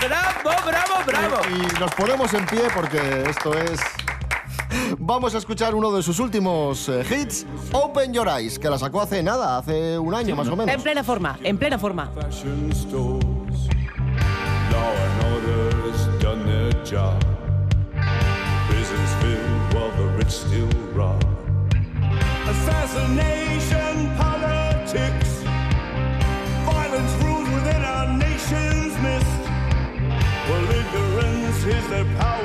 ¡Bravo, 0.00 0.50
bravo, 0.66 1.04
bravo! 1.06 1.36
Y 1.50 1.80
nos 1.80 1.92
ponemos 1.94 2.32
en 2.34 2.46
pie 2.46 2.62
porque 2.74 3.24
esto 3.28 3.54
es... 3.54 3.80
Vamos 4.98 5.34
a 5.34 5.38
escuchar 5.38 5.74
uno 5.74 5.90
de 5.90 6.02
sus 6.02 6.18
últimos 6.18 6.88
eh, 6.88 7.02
hits, 7.10 7.46
Open 7.72 8.12
Your 8.12 8.28
Eyes, 8.28 8.58
que 8.58 8.68
la 8.68 8.78
sacó 8.78 9.00
hace 9.00 9.22
nada, 9.22 9.56
hace 9.58 9.98
un 9.98 10.14
año 10.14 10.36
más 10.36 10.46
o 10.46 10.50
Está 10.50 10.62
en 10.62 10.66
menos. 10.66 10.82
plena 10.82 11.04
forma, 11.04 11.38
en 11.42 11.56
plena 11.58 11.78
forma. 11.78 12.10
While 20.28 20.36
still 20.36 20.68
rob. 20.92 21.24
Assassination 22.48 24.14
politics. 24.16 25.30
Violence 26.66 27.12
rules 27.24 27.48
within 27.50 27.82
our 27.82 28.16
nation's. 28.18 28.88
Well, 30.48 30.70
ignorance 30.70 31.64
is 31.64 31.88
their 31.88 32.04
power 32.16 32.37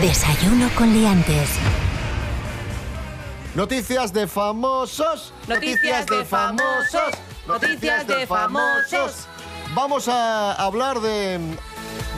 Desayuno 0.00 0.70
con 0.74 0.90
liantes. 0.90 1.50
Noticias 3.54 4.10
de 4.10 4.26
famosos. 4.26 5.34
Noticias 5.46 6.06
de 6.06 6.24
famosos, 6.24 7.10
noticias 7.46 8.06
de 8.06 8.26
famosos. 8.26 9.28
Vamos 9.74 10.08
a 10.08 10.54
hablar 10.54 10.98
de, 11.00 11.38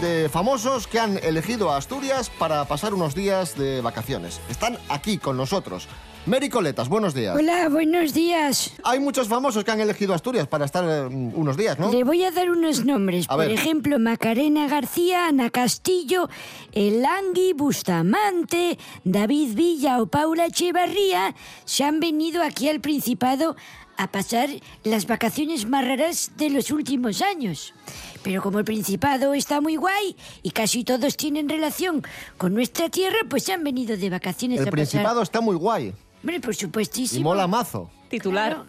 de 0.00 0.28
famosos 0.28 0.86
que 0.86 1.00
han 1.00 1.18
elegido 1.18 1.72
a 1.72 1.78
Asturias 1.78 2.30
para 2.30 2.64
pasar 2.64 2.94
unos 2.94 3.12
días 3.12 3.56
de 3.58 3.80
vacaciones. 3.80 4.40
Están 4.48 4.78
aquí 4.88 5.18
con 5.18 5.36
nosotros. 5.36 5.88
Mary 6.26 6.48
Coletas, 6.48 6.88
buenos 6.88 7.12
días. 7.12 7.36
Hola, 7.36 7.68
buenos 7.68 8.14
días. 8.14 8.72
Hay 8.82 8.98
muchos 8.98 9.28
famosos 9.28 9.62
que 9.62 9.70
han 9.70 9.80
elegido 9.80 10.14
Asturias 10.14 10.46
para 10.48 10.64
estar 10.64 10.82
eh, 10.88 11.14
unos 11.14 11.54
días, 11.54 11.78
¿no? 11.78 11.92
Le 11.92 12.02
voy 12.02 12.24
a 12.24 12.30
dar 12.30 12.50
unos 12.50 12.82
nombres. 12.86 13.26
A 13.28 13.36
Por 13.36 13.44
ver. 13.44 13.50
ejemplo, 13.50 13.98
Macarena 13.98 14.66
García, 14.66 15.26
Ana 15.28 15.50
Castillo, 15.50 16.30
Elangui, 16.72 17.52
Bustamante, 17.52 18.78
David 19.04 19.54
Villa 19.54 20.00
o 20.00 20.06
Paula 20.06 20.46
Echevarría 20.46 21.34
se 21.66 21.84
han 21.84 22.00
venido 22.00 22.42
aquí 22.42 22.70
al 22.70 22.80
Principado 22.80 23.54
a 23.98 24.10
pasar 24.10 24.48
las 24.82 25.06
vacaciones 25.06 25.68
más 25.68 25.86
raras 25.86 26.32
de 26.38 26.48
los 26.48 26.70
últimos 26.70 27.20
años. 27.20 27.74
Pero 28.22 28.40
como 28.40 28.58
el 28.60 28.64
Principado 28.64 29.34
está 29.34 29.60
muy 29.60 29.76
guay 29.76 30.16
y 30.42 30.52
casi 30.52 30.84
todos 30.84 31.18
tienen 31.18 31.50
relación 31.50 32.02
con 32.38 32.54
nuestra 32.54 32.88
tierra, 32.88 33.18
pues 33.28 33.42
se 33.44 33.52
han 33.52 33.62
venido 33.62 33.98
de 33.98 34.08
vacaciones 34.08 34.60
El 34.60 34.68
a 34.68 34.70
Principado 34.70 35.08
pasar. 35.20 35.22
está 35.22 35.42
muy 35.42 35.56
guay 35.56 35.92
Hombre, 36.24 36.40
por 36.40 36.54
supuestísimo. 36.54 37.20
y 37.20 37.22
mola 37.22 37.46
mazo. 37.46 37.90
Titular. 38.08 38.64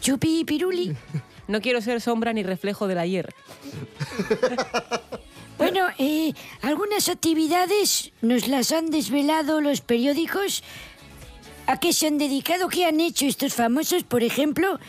Chupi 0.00 0.40
y 0.40 0.44
piruli. 0.44 0.96
No 1.48 1.60
quiero 1.60 1.80
ser 1.80 2.00
sombra 2.00 2.32
ni 2.32 2.44
reflejo 2.44 2.86
del 2.86 2.98
ayer. 2.98 3.34
Bueno, 5.58 5.86
eh, 5.98 6.32
algunas 6.62 7.08
actividades 7.08 8.10
nos 8.20 8.48
las 8.48 8.72
han 8.72 8.90
desvelado 8.90 9.60
los 9.60 9.80
periódicos. 9.80 10.64
¿A 11.68 11.78
qué 11.78 11.92
se 11.92 12.08
han 12.08 12.18
dedicado? 12.18 12.68
¿Qué 12.68 12.84
han 12.84 12.98
hecho 12.98 13.26
estos 13.26 13.54
famosos? 13.54 14.02
Por 14.02 14.24
ejemplo, 14.24 14.80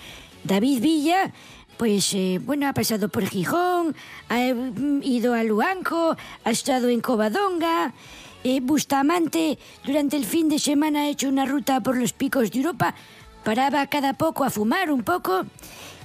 David 0.44 0.82
Villa, 0.82 1.32
pues 1.78 2.14
eh, 2.16 2.40
bueno, 2.44 2.68
ha 2.68 2.74
pasado 2.74 3.10
por 3.10 3.28
Gijón, 3.28 3.96
ha 4.30 4.42
eh, 4.42 4.56
ido 5.04 5.36
a 5.36 5.44
Luanco, 5.44 6.18
ha 6.44 6.50
estado 6.50 6.90
en 6.90 7.02
Covadonga. 7.02 7.94
Eh, 8.44 8.60
Bustamante, 8.62 9.58
durante 9.86 10.18
el 10.18 10.26
fin 10.26 10.50
de 10.50 10.60
semana 10.60 11.04
ha 11.04 11.10
hecho 11.10 11.30
una 11.30 11.46
ruta 11.46 11.80
por 11.82 11.98
los 11.98 12.12
picos 12.14 12.52
de 12.52 12.60
Europa. 12.60 12.94
Paraba 13.44 13.88
cada 13.88 14.14
poco 14.14 14.44
a 14.44 14.50
fumar 14.50 14.92
un 14.92 15.04
poco. 15.04 15.46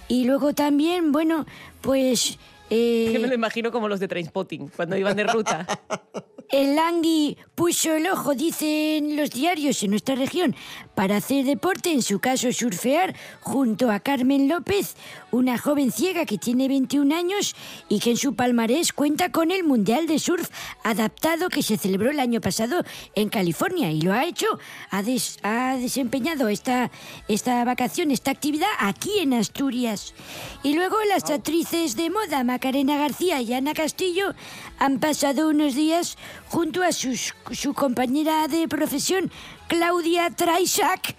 Y 0.07 0.24
luego 0.24 0.55
también, 0.55 1.12
bueno, 1.12 1.46
pues... 1.81 2.38
eh, 2.70 3.09
Que 3.12 3.18
me 3.18 3.29
lo 3.29 3.35
imagino 3.35 3.70
como 3.72 3.88
los 3.88 4.01
de 4.01 4.09
Trainspotting, 4.09 4.68
cuando 4.68 4.96
iban 4.96 5.16
de 5.16 5.24
ruta. 5.24 5.66
el 6.50 6.76
Langui 6.76 7.37
puso 7.54 7.92
el 7.94 8.06
ojo, 8.08 8.34
dicen 8.34 9.16
los 9.16 9.30
diarios 9.30 9.82
en 9.82 9.90
nuestra 9.90 10.14
región, 10.14 10.54
para 10.94 11.16
hacer 11.16 11.44
deporte, 11.44 11.92
en 11.92 12.02
su 12.02 12.20
caso 12.20 12.52
surfear, 12.52 13.14
junto 13.40 13.90
a 13.90 14.00
Carmen 14.00 14.48
López, 14.48 14.94
una 15.30 15.58
joven 15.58 15.90
ciega 15.92 16.24
que 16.24 16.38
tiene 16.38 16.68
21 16.68 17.14
años 17.14 17.54
y 17.88 17.98
que 18.00 18.11
en 18.12 18.16
su 18.16 18.34
palmarés 18.34 18.92
cuenta 18.92 19.30
con 19.30 19.50
el 19.50 19.64
Mundial 19.64 20.06
de 20.06 20.18
Surf 20.18 20.48
adaptado 20.84 21.48
que 21.48 21.62
se 21.62 21.76
celebró 21.76 22.11
el 22.11 22.20
año 22.20 22.40
pasado 22.40 22.82
en 23.14 23.28
California 23.28 23.90
y 23.90 24.00
lo 24.00 24.12
ha 24.12 24.24
hecho, 24.24 24.46
ha, 24.90 25.02
des- 25.02 25.38
ha 25.42 25.76
desempeñado 25.76 26.48
esta, 26.48 26.90
esta 27.28 27.64
vacación, 27.64 28.11
esta 28.11 28.30
actividad 28.30 28.68
aquí 28.78 29.18
en 29.18 29.34
Asturias. 29.34 30.14
Y 30.62 30.74
luego 30.74 30.96
las 31.08 31.28
actrices 31.30 31.96
de 31.96 32.11
moda, 32.11 32.42
Macarena 32.44 32.96
García 32.96 33.40
y 33.40 33.52
Ana 33.52 33.74
Castillo, 33.74 34.34
han 34.78 34.98
pasado 35.00 35.48
unos 35.48 35.74
días 35.74 36.16
junto 36.50 36.82
a 36.82 36.92
sus- 36.92 37.34
su 37.52 37.74
compañera 37.74 38.48
de 38.48 38.68
profesión, 38.68 39.30
Claudia 39.68 40.30
Traisac, 40.30 41.14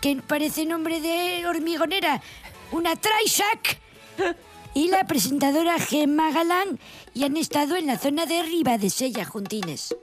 que 0.00 0.16
parece 0.26 0.66
nombre 0.66 1.00
de 1.00 1.46
hormigonera, 1.46 2.20
una 2.72 2.96
Traisac, 2.96 3.80
y 4.74 4.88
la 4.88 5.04
presentadora 5.06 5.78
Gemma 5.78 6.30
Galán, 6.32 6.78
y 7.14 7.24
han 7.24 7.36
estado 7.36 7.76
en 7.76 7.86
la 7.86 7.98
zona 7.98 8.26
de 8.26 8.42
Riva 8.42 8.76
de 8.76 8.90
Sella, 8.90 9.24
Juntines. 9.24 9.94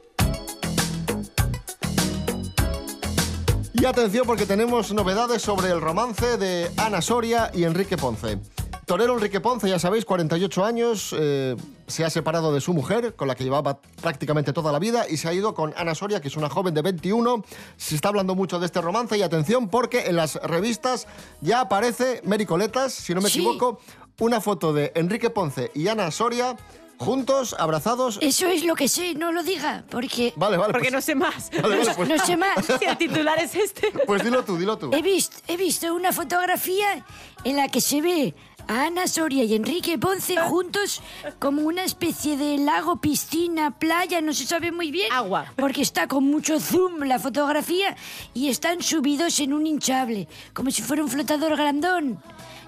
Y 3.73 3.86
atención 3.86 4.25
porque 4.25 4.45
tenemos 4.45 4.93
novedades 4.93 5.41
sobre 5.41 5.69
el 5.69 5.81
romance 5.81 6.38
de 6.38 6.71
Ana 6.77 7.01
Soria 7.01 7.51
y 7.53 7.63
Enrique 7.65 7.97
Ponce. 7.97 8.39
Torero 8.86 9.13
Enrique 9.13 9.41
Ponce, 9.41 9.67
ya 9.69 9.77
sabéis, 9.77 10.05
48 10.05 10.63
años, 10.63 11.13
eh, 11.17 11.55
se 11.93 12.03
ha 12.03 12.10
separado 12.10 12.51
de 12.51 12.60
su 12.60 12.73
mujer, 12.73 13.15
con 13.15 13.27
la 13.27 13.36
que 13.36 13.43
llevaba 13.43 13.79
prácticamente 14.01 14.51
toda 14.51 14.71
la 14.71 14.79
vida, 14.79 15.06
y 15.08 15.17
se 15.17 15.27
ha 15.29 15.34
ido 15.34 15.53
con 15.53 15.73
Ana 15.77 15.93
Soria, 15.93 16.19
que 16.21 16.27
es 16.27 16.36
una 16.36 16.49
joven 16.49 16.73
de 16.73 16.82
21. 16.82 17.43
Se 17.77 17.93
está 17.93 18.08
hablando 18.10 18.34
mucho 18.34 18.60
de 18.60 18.65
este 18.65 18.82
romance 18.82 19.15
y 19.15 19.21
atención 19.21 19.69
porque 19.69 20.08
en 20.08 20.15
las 20.15 20.36
revistas 20.41 21.06
ya 21.41 21.62
aparece, 21.62 22.21
Mary 22.25 22.47
Coletas, 22.47 22.93
si 22.93 23.13
no 23.13 23.21
me 23.21 23.29
Sí. 23.29 23.39
equivoco, 23.39 23.79
una 24.19 24.41
foto 24.41 24.73
de 24.73 24.91
Enrique 24.95 25.29
Ponce 25.29 25.69
y 25.75 25.88
Ana 25.88 26.10
Soria 26.10 26.56
juntos, 26.97 27.56
abrazados. 27.60 28.17
Eso 28.21 28.47
es 28.47 28.63
lo 28.63 28.75
que 28.75 28.88
sé, 28.88 29.13
no 29.13 29.32
lo 29.32 29.43
diga, 29.43 29.84
porque... 29.89 30.32
Vale, 30.36 30.58
vale. 30.58 30.71
Porque 30.71 30.88
pues- 30.88 30.93
no 30.93 31.01
sé 31.01 31.15
más. 31.15 31.49
Vale, 31.62 31.77
vale, 31.79 31.93
pues- 31.95 32.10
No 32.10 32.17
sé 32.25 32.38
más. 32.38 32.65
Si 32.79 32.86
el 32.86 32.97
titular 32.97 33.38
es 33.39 33.53
este. 33.56 33.91
Pues 34.08 34.23
dilo 34.23 34.43
tú, 34.43 34.58
dilo 34.58 34.77
tú. 34.77 34.89
He 34.93 35.01
visto, 35.01 35.38
he 35.47 35.58
visto 35.58 35.93
una 35.93 36.12
fotografía 36.13 37.06
en 37.43 37.58
la 37.58 37.67
que 37.67 37.82
se 37.82 38.01
ve 38.01 38.34
a 38.67 38.86
Ana 38.86 39.08
Soria 39.08 39.43
y 39.43 39.56
Enrique 39.56 39.97
Ponce 39.97 40.38
juntos 40.38 41.02
como 41.39 41.63
una 41.63 41.84
especie 41.84 42.38
de 42.38 42.58
lago, 42.58 42.97
piscina, 42.97 43.71
playa, 43.71 44.21
no 44.21 44.34
se 44.34 44.45
sabe 44.45 44.71
muy 44.71 44.91
bien. 44.91 45.12
Agua. 45.12 45.52
Porque 45.56 45.82
está 45.82 46.08
con 46.08 46.26
mucho 46.26 46.60
zoom 46.60 47.04
la 47.04 47.19
fotografía 47.19 47.95
y 48.34 48.49
están 48.49 48.82
subidos 48.82 49.39
en 49.39 49.54
un 49.54 49.67
hinchable, 49.67 50.28
como 50.54 50.71
si 50.71 50.82
fuera 50.82 51.04
un 51.04 51.10
flotador 51.10 51.56
grandón. 51.56 52.21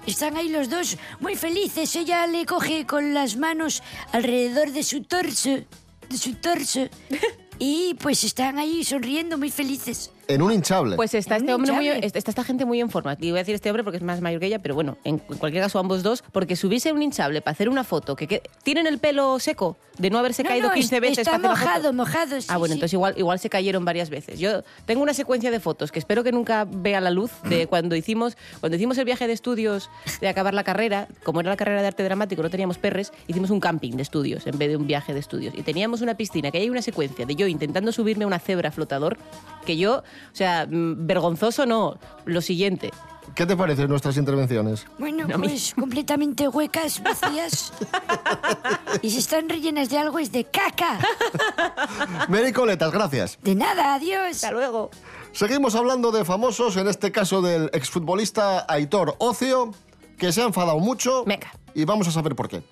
Están 0.06 0.36
ahí 0.36 0.48
los 0.48 0.70
dos 0.70 0.96
muy 1.20 1.34
felices. 1.34 1.96
Ella 1.96 2.26
le 2.26 2.46
coge 2.46 2.86
con 2.86 3.12
las 3.12 3.36
manos 3.36 3.82
alrededor 4.12 4.70
de 4.70 4.84
su 4.84 5.02
torso, 5.02 5.50
de 6.08 6.18
su 6.18 6.34
torso. 6.34 6.88
Y 7.58 7.94
pues 7.94 8.22
están 8.24 8.58
ahí 8.58 8.84
sonriendo 8.84 9.38
muy 9.38 9.50
felices. 9.50 10.10
En 10.28 10.42
un 10.42 10.52
hinchable. 10.52 10.96
Pues 10.96 11.14
está 11.14 11.36
este 11.36 11.54
hombre 11.54 11.70
muy, 11.72 11.88
está 11.88 12.18
esta 12.18 12.42
gente 12.42 12.64
muy 12.64 12.80
en 12.80 12.90
forma. 12.90 13.16
Y 13.20 13.30
voy 13.30 13.38
a 13.38 13.42
decir 13.42 13.54
este 13.54 13.70
hombre 13.70 13.84
porque 13.84 13.98
es 13.98 14.02
más 14.02 14.20
mayor 14.20 14.40
que 14.40 14.46
ella, 14.46 14.58
pero 14.58 14.74
bueno, 14.74 14.98
en 15.04 15.18
cualquier 15.18 15.62
caso 15.62 15.78
ambos 15.78 16.02
dos, 16.02 16.24
porque 16.32 16.56
subirse 16.56 16.88
en 16.88 16.96
un 16.96 17.02
hinchable 17.02 17.42
para 17.42 17.52
hacer 17.52 17.68
una 17.68 17.84
foto, 17.84 18.16
que, 18.16 18.26
que- 18.26 18.42
tienen 18.64 18.88
el 18.88 18.98
pelo 18.98 19.38
seco 19.38 19.76
de 19.98 20.10
no 20.10 20.18
haberse 20.18 20.42
No, 20.42 20.48
caído 20.48 20.68
no, 20.68 20.74
15 20.74 20.94
es- 20.96 21.00
veces 21.00 21.18
está 21.18 21.38
para 21.38 21.52
hacer 21.54 21.64
una 21.68 21.74
foto. 21.76 21.92
mojado, 21.92 21.92
mojado, 21.92 22.40
sí, 22.40 22.46
ah, 22.50 22.56
bueno, 22.58 22.72
sí. 22.72 22.76
entonces 22.78 22.92
igual, 22.94 23.14
igual 23.16 23.38
se 23.38 23.48
cayeron 23.48 23.84
varias 23.84 24.10
veces. 24.10 24.40
Yo 24.40 24.62
tengo 24.84 25.00
una 25.00 25.14
secuencia 25.14 25.50
de 25.52 25.60
fotos 25.60 25.92
que 25.92 26.00
espero 26.00 26.24
que 26.24 26.32
nunca 26.32 26.66
vea 26.68 27.00
la 27.00 27.10
luz 27.10 27.30
de 27.44 27.68
cuando 27.68 27.94
hicimos, 27.94 28.36
cuando 28.58 28.76
hicimos 28.76 28.98
el 28.98 29.04
viaje 29.04 29.28
de 29.28 29.32
estudios 29.32 29.90
de 30.20 30.28
acabar 30.28 30.54
la 30.54 30.64
carrera, 30.64 31.06
como 31.22 31.38
era 31.40 31.50
la 31.50 31.56
carrera 31.56 31.82
de 31.82 31.86
arte 31.86 32.02
dramático, 32.02 32.42
no 32.42 32.50
teníamos 32.50 32.78
perres, 32.78 33.12
hicimos 33.28 33.50
un 33.50 33.60
camping 33.60 33.92
de 33.92 34.02
estudios 34.02 34.46
en 34.48 34.58
vez 34.58 34.70
de 34.70 34.76
un 34.76 34.88
viaje 34.88 35.14
de 35.14 35.20
estudios. 35.20 35.54
Y 35.56 35.62
teníamos 35.62 36.00
una 36.00 36.16
piscina, 36.16 36.50
que 36.50 36.58
hay 36.58 36.68
una 36.68 36.82
secuencia 36.82 37.24
de 37.26 37.36
yo 37.36 37.46
intentando 37.46 37.92
subirme 37.92 38.24
a 38.24 38.26
una 38.26 38.40
cebra 38.40 38.72
flotador, 38.72 39.16
que 39.64 39.76
yo, 39.76 40.02
o 40.32 40.36
sea, 40.36 40.66
mm, 40.66 41.06
vergonzoso 41.06 41.66
no, 41.66 41.98
lo 42.24 42.40
siguiente. 42.40 42.90
¿Qué 43.34 43.44
te 43.44 43.56
parecen 43.56 43.88
nuestras 43.88 44.16
intervenciones? 44.16 44.86
Bueno, 44.98 45.26
No, 45.26 45.36
mi- 45.38 45.48
pues 45.48 45.74
completamente 45.74 46.48
huecas, 46.48 47.02
vacías. 47.02 47.72
y 49.02 49.10
si 49.10 49.18
están 49.18 49.48
rellenas 49.48 49.90
de 49.90 49.98
algo 49.98 50.18
es 50.18 50.32
de 50.32 50.44
caca. 50.44 50.98
Mary 52.28 52.52
Coletas, 52.52 52.92
gracias. 52.92 53.38
De 53.42 53.54
nada, 53.54 53.94
adiós. 53.94 54.36
Hasta 54.36 54.52
luego. 54.52 54.90
Seguimos 55.32 55.74
hablando 55.74 56.12
de 56.12 56.24
famosos, 56.24 56.76
en 56.76 56.86
este 56.88 57.12
caso 57.12 57.42
del 57.42 57.68
exfutbolista 57.74 58.64
Aitor 58.68 59.16
Ocio, 59.18 59.72
que 60.16 60.32
se 60.32 60.40
ha 60.42 60.44
enfadado 60.44 60.78
mucho. 60.78 61.24
Venga. 61.24 61.52
Y 61.74 61.84
vamos 61.84 62.08
a 62.08 62.12
saber 62.12 62.34
por 62.34 62.48
qué. 62.48 62.62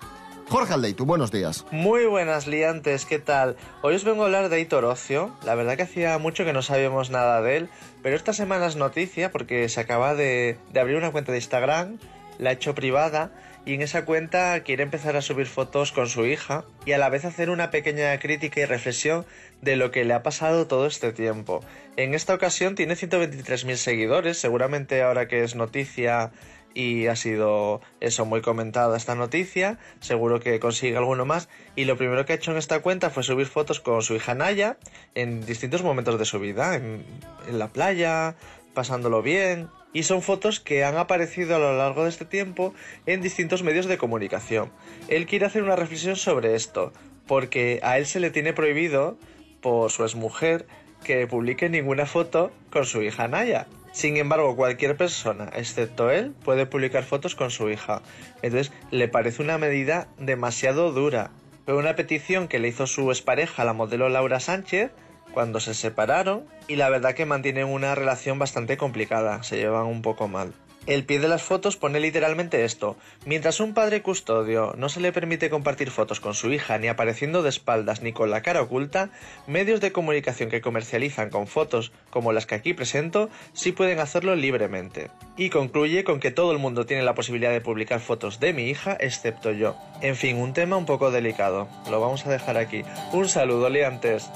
Jorge 0.47 0.73
Aldeitu, 0.73 1.05
buenos 1.05 1.31
días. 1.31 1.65
Muy 1.71 2.05
buenas 2.05 2.45
liantes, 2.45 3.05
¿qué 3.05 3.17
tal? 3.17 3.55
Hoy 3.81 3.95
os 3.95 4.03
vengo 4.03 4.21
a 4.21 4.25
hablar 4.25 4.49
de 4.49 4.59
Hitor 4.59 4.85
Ocio. 4.85 5.35
La 5.43 5.55
verdad 5.55 5.75
que 5.75 5.83
hacía 5.83 6.17
mucho 6.19 6.45
que 6.45 6.53
no 6.53 6.61
sabíamos 6.61 7.09
nada 7.09 7.41
de 7.41 7.57
él, 7.57 7.69
pero 8.03 8.15
esta 8.15 8.31
semana 8.31 8.67
es 8.67 8.75
noticia 8.75 9.31
porque 9.31 9.67
se 9.69 9.79
acaba 9.79 10.13
de, 10.13 10.57
de 10.71 10.79
abrir 10.79 10.97
una 10.97 11.11
cuenta 11.11 11.31
de 11.31 11.39
Instagram, 11.39 11.97
la 12.37 12.51
ha 12.51 12.53
hecho 12.53 12.75
privada 12.75 13.31
y 13.65 13.73
en 13.73 13.81
esa 13.81 14.05
cuenta 14.05 14.61
quiere 14.61 14.83
empezar 14.83 15.15
a 15.15 15.21
subir 15.21 15.47
fotos 15.47 15.91
con 15.91 16.07
su 16.07 16.25
hija 16.25 16.63
y 16.85 16.91
a 16.91 16.99
la 16.99 17.09
vez 17.09 17.25
hacer 17.25 17.49
una 17.49 17.71
pequeña 17.71 18.17
crítica 18.19 18.61
y 18.61 18.65
reflexión 18.65 19.25
de 19.61 19.75
lo 19.75 19.89
que 19.89 20.05
le 20.05 20.13
ha 20.13 20.21
pasado 20.21 20.67
todo 20.67 20.85
este 20.85 21.11
tiempo. 21.11 21.61
En 21.97 22.13
esta 22.13 22.35
ocasión 22.35 22.75
tiene 22.75 22.93
123.000 22.93 23.75
seguidores, 23.77 24.37
seguramente 24.37 25.01
ahora 25.01 25.27
que 25.27 25.43
es 25.43 25.55
noticia 25.55 26.31
y 26.75 27.07
ha 27.07 27.15
sido 27.15 27.81
eso 28.01 28.25
muy 28.25 28.41
comentada 28.41 28.95
esta 28.95 29.15
noticia, 29.15 29.79
seguro 30.01 30.39
que 30.39 30.59
consigue 30.59 30.97
alguno 30.97 31.25
más 31.25 31.49
y 31.75 31.85
lo 31.85 31.97
primero 31.97 32.25
que 32.25 32.33
ha 32.33 32.35
hecho 32.35 32.51
en 32.51 32.57
esta 32.57 32.81
cuenta 32.81 33.09
fue 33.09 33.23
subir 33.23 33.47
fotos 33.47 33.79
con 33.79 34.03
su 34.03 34.13
hija 34.13 34.35
Naya 34.35 34.77
en 35.15 35.43
distintos 35.45 35.81
momentos 35.81 36.19
de 36.19 36.25
su 36.25 36.39
vida, 36.39 36.75
en, 36.75 37.03
en 37.47 37.57
la 37.57 37.69
playa, 37.69 38.35
pasándolo 38.75 39.23
bien 39.23 39.69
y 39.93 40.03
son 40.03 40.21
fotos 40.21 40.59
que 40.59 40.83
han 40.83 40.97
aparecido 40.97 41.55
a 41.55 41.59
lo 41.59 41.77
largo 41.77 42.03
de 42.03 42.09
este 42.09 42.25
tiempo 42.25 42.73
en 43.05 43.21
distintos 43.21 43.63
medios 43.63 43.85
de 43.85 43.97
comunicación. 43.97 44.69
Él 45.07 45.25
quiere 45.25 45.45
hacer 45.45 45.63
una 45.63 45.77
reflexión 45.77 46.17
sobre 46.17 46.53
esto, 46.53 46.91
porque 47.25 47.79
a 47.81 47.97
él 47.97 48.05
se 48.05 48.19
le 48.19 48.29
tiene 48.29 48.51
prohibido 48.51 49.17
por 49.61 49.89
su 49.91 50.03
exmujer 50.03 50.67
que 51.05 51.25
publique 51.27 51.69
ninguna 51.69 52.05
foto 52.05 52.51
con 52.71 52.85
su 52.85 53.01
hija 53.01 53.29
Naya. 53.29 53.67
Sin 53.95 54.17
embargo, 54.17 54.57
cualquier 54.57 54.97
persona, 54.97 55.49
excepto 55.55 56.11
él, 56.11 56.33
puede 56.43 56.65
publicar 56.65 57.05
fotos 57.05 57.33
con 57.33 57.49
su 57.49 57.69
hija. 57.69 58.01
Entonces, 58.41 58.73
le 58.91 59.07
parece 59.07 59.41
una 59.41 59.57
medida 59.57 60.09
demasiado 60.17 60.91
dura. 60.91 61.31
Fue 61.63 61.75
una 61.77 61.95
petición 61.95 62.49
que 62.49 62.59
le 62.59 62.67
hizo 62.67 62.87
su 62.87 63.09
expareja, 63.09 63.63
la 63.63 63.71
modelo 63.71 64.09
Laura 64.09 64.41
Sánchez, 64.41 64.91
cuando 65.33 65.61
se 65.61 65.73
separaron, 65.73 66.43
y 66.67 66.75
la 66.75 66.89
verdad 66.89 67.13
que 67.13 67.25
mantienen 67.25 67.67
una 67.67 67.95
relación 67.95 68.37
bastante 68.37 68.75
complicada, 68.75 69.41
se 69.43 69.55
llevan 69.55 69.85
un 69.85 70.01
poco 70.01 70.27
mal. 70.27 70.53
El 70.87 71.03
pie 71.03 71.19
de 71.19 71.27
las 71.27 71.41
fotos 71.41 71.77
pone 71.77 71.99
literalmente 71.99 72.63
esto. 72.63 72.95
Mientras 73.25 73.59
un 73.59 73.73
padre 73.73 74.03
custodio 74.03 74.73
no 74.77 74.87
se 74.87 74.99
le 74.99 75.11
permite 75.11 75.49
compartir 75.49 75.89
fotos 75.89 76.19
con 76.19 76.35
su 76.35 76.51
hija 76.51 76.77
ni 76.77 76.87
apareciendo 76.87 77.41
de 77.41 77.49
espaldas 77.49 78.03
ni 78.03 78.13
con 78.13 78.29
la 78.29 78.43
cara 78.43 78.61
oculta, 78.61 79.09
medios 79.47 79.81
de 79.81 79.91
comunicación 79.91 80.49
que 80.49 80.61
comercializan 80.61 81.31
con 81.31 81.47
fotos 81.47 81.91
como 82.11 82.33
las 82.33 82.45
que 82.45 82.53
aquí 82.53 82.75
presento 82.75 83.31
sí 83.53 83.71
pueden 83.71 83.99
hacerlo 83.99 84.35
libremente. 84.35 85.09
Y 85.37 85.49
concluye 85.49 86.03
con 86.03 86.19
que 86.19 86.29
todo 86.29 86.51
el 86.51 86.59
mundo 86.59 86.85
tiene 86.85 87.01
la 87.01 87.15
posibilidad 87.15 87.51
de 87.51 87.61
publicar 87.61 87.99
fotos 87.99 88.39
de 88.39 88.53
mi 88.53 88.69
hija 88.69 88.95
excepto 88.99 89.51
yo. 89.51 89.75
En 90.01 90.15
fin, 90.15 90.37
un 90.37 90.53
tema 90.53 90.77
un 90.77 90.85
poco 90.85 91.09
delicado. 91.09 91.67
Lo 91.89 91.99
vamos 91.99 92.27
a 92.27 92.31
dejar 92.31 92.57
aquí. 92.57 92.83
Un 93.11 93.27
saludo, 93.27 93.69
liantes. 93.69 94.29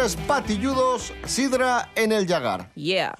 Patilludos, 0.00 1.12
sidra 1.26 1.90
en 1.94 2.12
el 2.12 2.26
Yagar. 2.26 2.72
Yeah. 2.74 3.14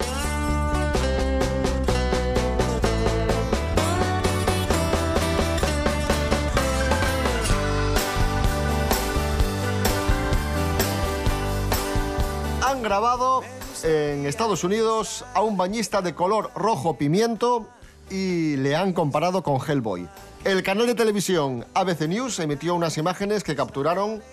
Han 12.63 12.81
grabado 12.81 13.43
en 13.83 14.25
Estados 14.25 14.63
Unidos 14.63 15.23
a 15.35 15.43
un 15.43 15.57
bañista 15.57 16.01
de 16.01 16.15
color 16.15 16.49
rojo 16.55 16.97
pimiento 16.97 17.67
y 18.09 18.55
le 18.57 18.75
han 18.75 18.93
comparado 18.93 19.43
con 19.43 19.59
Hellboy. 19.61 20.09
El 20.43 20.63
canal 20.63 20.87
de 20.87 20.95
televisión 20.95 21.63
ABC 21.75 22.07
News 22.07 22.39
emitió 22.39 22.73
unas 22.73 22.97
imágenes 22.97 23.43
que 23.43 23.55
capturaron 23.55 24.23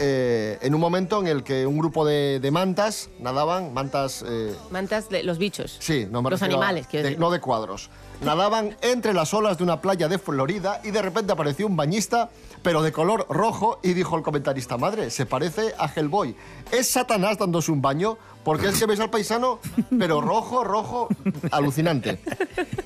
eh, 0.00 0.58
en 0.62 0.74
un 0.74 0.80
momento 0.80 1.20
en 1.20 1.26
el 1.28 1.42
que 1.42 1.66
un 1.66 1.78
grupo 1.78 2.04
de, 2.04 2.40
de 2.40 2.50
mantas 2.50 3.10
nadaban, 3.20 3.72
mantas... 3.74 4.24
eh, 4.26 4.54
Mantas, 4.70 5.08
de 5.08 5.22
los 5.22 5.38
bichos. 5.38 5.76
Sí, 5.80 6.06
no 6.10 6.22
me 6.22 6.30
Los 6.30 6.42
a- 6.42 6.46
animales, 6.46 6.86
quiero 6.86 7.04
de- 7.04 7.10
decir. 7.10 7.20
No 7.20 7.30
de 7.30 7.40
cuadros. 7.40 7.90
Nadaban 8.22 8.76
entre 8.80 9.12
las 9.12 9.34
olas 9.34 9.58
de 9.58 9.64
una 9.64 9.80
playa 9.80 10.08
de 10.08 10.18
Florida 10.18 10.80
y 10.84 10.90
de 10.92 11.02
repente 11.02 11.32
apareció 11.32 11.66
un 11.66 11.76
bañista, 11.76 12.30
pero 12.62 12.80
de 12.82 12.92
color 12.92 13.26
rojo, 13.28 13.80
y 13.82 13.92
dijo 13.92 14.16
el 14.16 14.22
comentarista, 14.22 14.78
madre, 14.78 15.10
se 15.10 15.26
parece 15.26 15.74
a 15.78 15.88
Hellboy. 15.94 16.34
¿Es 16.70 16.88
Satanás 16.88 17.38
dándose 17.38 17.70
un 17.72 17.82
baño? 17.82 18.16
Porque 18.44 18.68
es 18.68 18.78
que 18.78 18.86
ves 18.86 19.00
al 19.00 19.10
paisano, 19.10 19.58
pero 19.98 20.20
rojo, 20.20 20.62
rojo, 20.64 21.08
alucinante. 21.50 22.20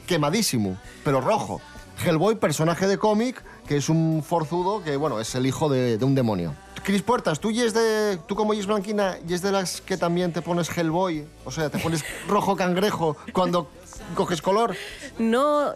Quemadísimo, 0.07 0.79
pero 1.05 1.21
rojo. 1.21 1.61
Hellboy, 2.05 2.37
personaje 2.37 2.87
de 2.87 2.97
cómic, 2.97 3.43
que 3.67 3.77
es 3.77 3.89
un 3.89 4.23
forzudo 4.25 4.83
que, 4.85 4.97
bueno, 4.97 5.21
es 5.21 5.35
el 5.35 5.47
hijo 5.47 5.69
de, 5.69 5.99
de 5.99 6.05
un 6.05 6.15
demonio. 6.15 6.55
Cris 6.89 7.03
Puertas, 7.03 7.39
¿tú, 7.39 7.51
y 7.51 7.61
es 7.61 7.75
de, 7.75 8.19
tú 8.27 8.35
como 8.35 8.55
y 8.55 8.61
es 8.61 8.67
blanquina, 8.67 9.19
y 9.29 9.35
es 9.35 9.43
de 9.43 9.53
las 9.53 9.83
que 9.83 9.99
también 9.99 10.33
te 10.33 10.41
pones 10.41 10.71
Hellboy? 10.75 11.27
O 11.45 11.51
sea, 11.51 11.69
te 11.69 11.79
pones 11.79 12.03
rojo 12.29 12.57
cangrejo 12.57 13.15
cuando 13.35 13.69
coges 14.15 14.41
color. 14.41 14.75
No, 15.19 15.75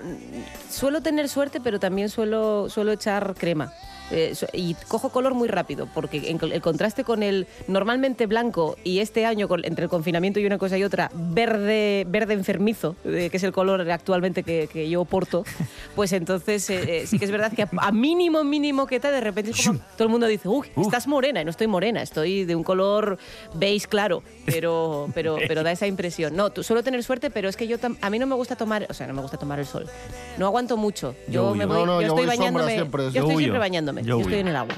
suelo 0.71 1.03
tener 1.03 1.29
suerte, 1.29 1.61
pero 1.61 1.79
también 1.79 2.09
suelo, 2.09 2.71
suelo 2.71 2.93
echar 2.93 3.35
crema. 3.35 3.75
Eh, 4.13 4.35
y 4.53 4.75
cojo 4.89 5.09
color 5.11 5.35
muy 5.35 5.49
rápido, 5.49 5.89
porque 5.95 6.31
en 6.31 6.39
el 6.53 6.61
contraste 6.61 7.03
con 7.05 7.23
el 7.23 7.47
normalmente 7.67 8.27
blanco 8.27 8.77
y 8.85 8.99
este 9.01 9.25
año, 9.27 9.49
con- 9.49 9.65
entre 9.65 9.85
el 9.85 9.91
confinamiento 9.91 10.39
y 10.39 10.47
una 10.47 10.59
cosa 10.59 10.77
y 10.79 10.85
otra, 10.85 11.11
verde, 11.15 12.05
verde 12.09 12.35
enfermizo, 12.35 12.95
eh, 13.05 13.29
que 13.31 13.37
es 13.39 13.43
el 13.43 13.53
color 13.53 13.91
actualmente 13.91 14.43
que, 14.43 14.69
que 14.73 14.89
yo 14.89 15.05
porto, 15.05 15.45
pues 15.97 16.13
entonces 16.13 16.69
eh, 16.71 17.05
sí 17.07 17.19
que 17.19 17.25
es 17.25 17.31
verdad 17.31 17.53
que 17.53 17.63
a, 17.63 17.69
a 17.79 17.91
mínimo, 17.93 18.45
mínimo 18.45 18.87
que 18.87 19.01
tal, 19.01 19.13
de 19.13 19.21
repente 19.21 19.51
es 19.53 19.67
como 19.67 19.81
todo 19.97 20.05
el 20.05 20.11
mundo 20.11 20.27
dice, 20.27 20.49
uy, 20.49 20.69
estás 20.77 21.07
morena, 21.07 21.41
y 21.41 21.45
no 21.45 21.51
estoy 21.51 21.67
morena, 21.67 22.03
estoy 22.03 22.45
de 22.45 22.55
un 22.55 22.63
color 22.65 23.19
beige 23.55 23.87
claro, 23.89 24.23
pero, 24.45 25.09
pero, 25.15 25.37
pero 25.49 25.63
da 25.63 25.73
esa 25.73 25.87
impresión. 25.87 26.37
No, 26.37 26.51
tú- 26.51 26.63
suelo 26.63 26.83
tener 26.83 27.03
suerte, 27.03 27.31
pero 27.31 27.49
es 27.49 27.57
que 27.57 27.67
yo 27.67 27.79
tam- 27.79 27.97
a 28.01 28.11
mí 28.11 28.19
no 28.19 28.27
me 28.27 28.35
gusta 28.35 28.57
tomar, 28.57 28.87
o 28.89 28.95
sea, 28.95 29.07
no 29.07 29.15
me 29.15 29.23
gusta 29.23 29.37
tomar 29.39 29.59
el 29.59 29.67
sol. 29.67 29.87
No 30.39 30.47
aguanto 30.47 30.77
mucho. 30.77 31.15
Yo, 31.29 31.51
Yo 31.51 31.55
me 31.55 31.67
voy, 31.67 31.79
No, 31.81 31.87
no, 31.87 32.01
yo 32.03 32.09
yo 32.09 32.15
estoy 32.15 32.27
bañándome, 32.27 32.75
siempre, 32.75 33.03
yo 33.11 33.21
estoy 33.23 33.37
siempre 33.37 33.59
bañándome, 33.59 34.02
Yo 34.03 34.19
yo, 34.19 34.21
estoy 34.23 34.41
en 34.41 34.49
el 34.49 34.57
agua. 34.57 34.75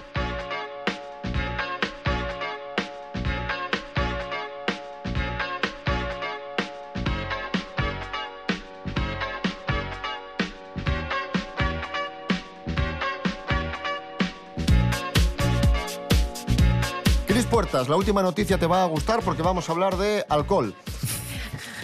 Cris 17.27 17.47
Puertas, 17.47 17.89
la 17.89 17.97
última 17.97 18.23
noticia 18.23 18.59
te 18.59 18.67
va 18.67 18.83
a 18.83 18.87
gustar 18.87 19.23
porque 19.23 19.41
vamos 19.41 19.71
a 19.71 19.73
hablar 19.73 19.97
de 19.97 20.27
alcohol. 20.29 20.75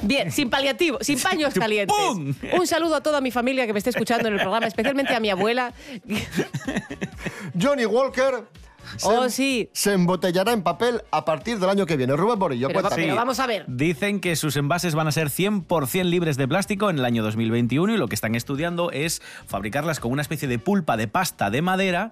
Bien, 0.02 0.30
sin 0.32 0.50
paliativo, 0.50 0.98
sin 1.00 1.18
paños 1.20 1.54
calientes. 1.58 1.96
Un 2.52 2.66
saludo 2.66 2.96
a 2.96 3.02
toda 3.02 3.20
mi 3.20 3.30
familia 3.30 3.66
que 3.66 3.72
me 3.72 3.78
esté 3.78 3.90
escuchando 3.90 4.28
en 4.28 4.34
el 4.34 4.40
programa, 4.40 4.66
especialmente 4.66 5.14
a 5.14 5.20
mi 5.20 5.30
abuela. 5.30 5.72
Johnny 7.60 7.86
Walker 7.86 8.44
Oh, 9.04 9.24
se, 9.24 9.30
sí. 9.30 9.70
se 9.72 9.92
embotellará 9.92 10.52
en 10.52 10.62
papel 10.62 11.02
a 11.12 11.24
partir 11.24 11.58
del 11.60 11.70
año 11.70 11.86
que 11.86 11.96
viene. 11.96 12.16
Rubén 12.16 12.38
Borillo, 12.40 12.66
Pero, 12.68 12.80
cuéntame. 12.80 13.02
pero 13.04 13.14
vamos 13.14 13.38
a 13.38 13.46
ver. 13.46 13.64
Dicen 13.68 14.20
que 14.20 14.34
sus 14.34 14.56
envases 14.56 14.96
van 14.96 15.06
a 15.06 15.12
ser 15.12 15.28
100% 15.28 16.04
libres 16.04 16.36
de 16.36 16.48
plástico 16.48 16.90
en 16.90 16.98
el 16.98 17.04
año 17.04 17.22
2021 17.22 17.94
y 17.94 17.96
lo 17.98 18.08
que 18.08 18.16
están 18.16 18.34
estudiando 18.34 18.90
es 18.90 19.22
fabricarlas 19.46 20.00
con 20.00 20.10
una 20.10 20.22
especie 20.22 20.48
de 20.48 20.58
pulpa 20.58 20.96
de 20.96 21.06
pasta 21.06 21.50
de 21.50 21.62
madera 21.62 22.10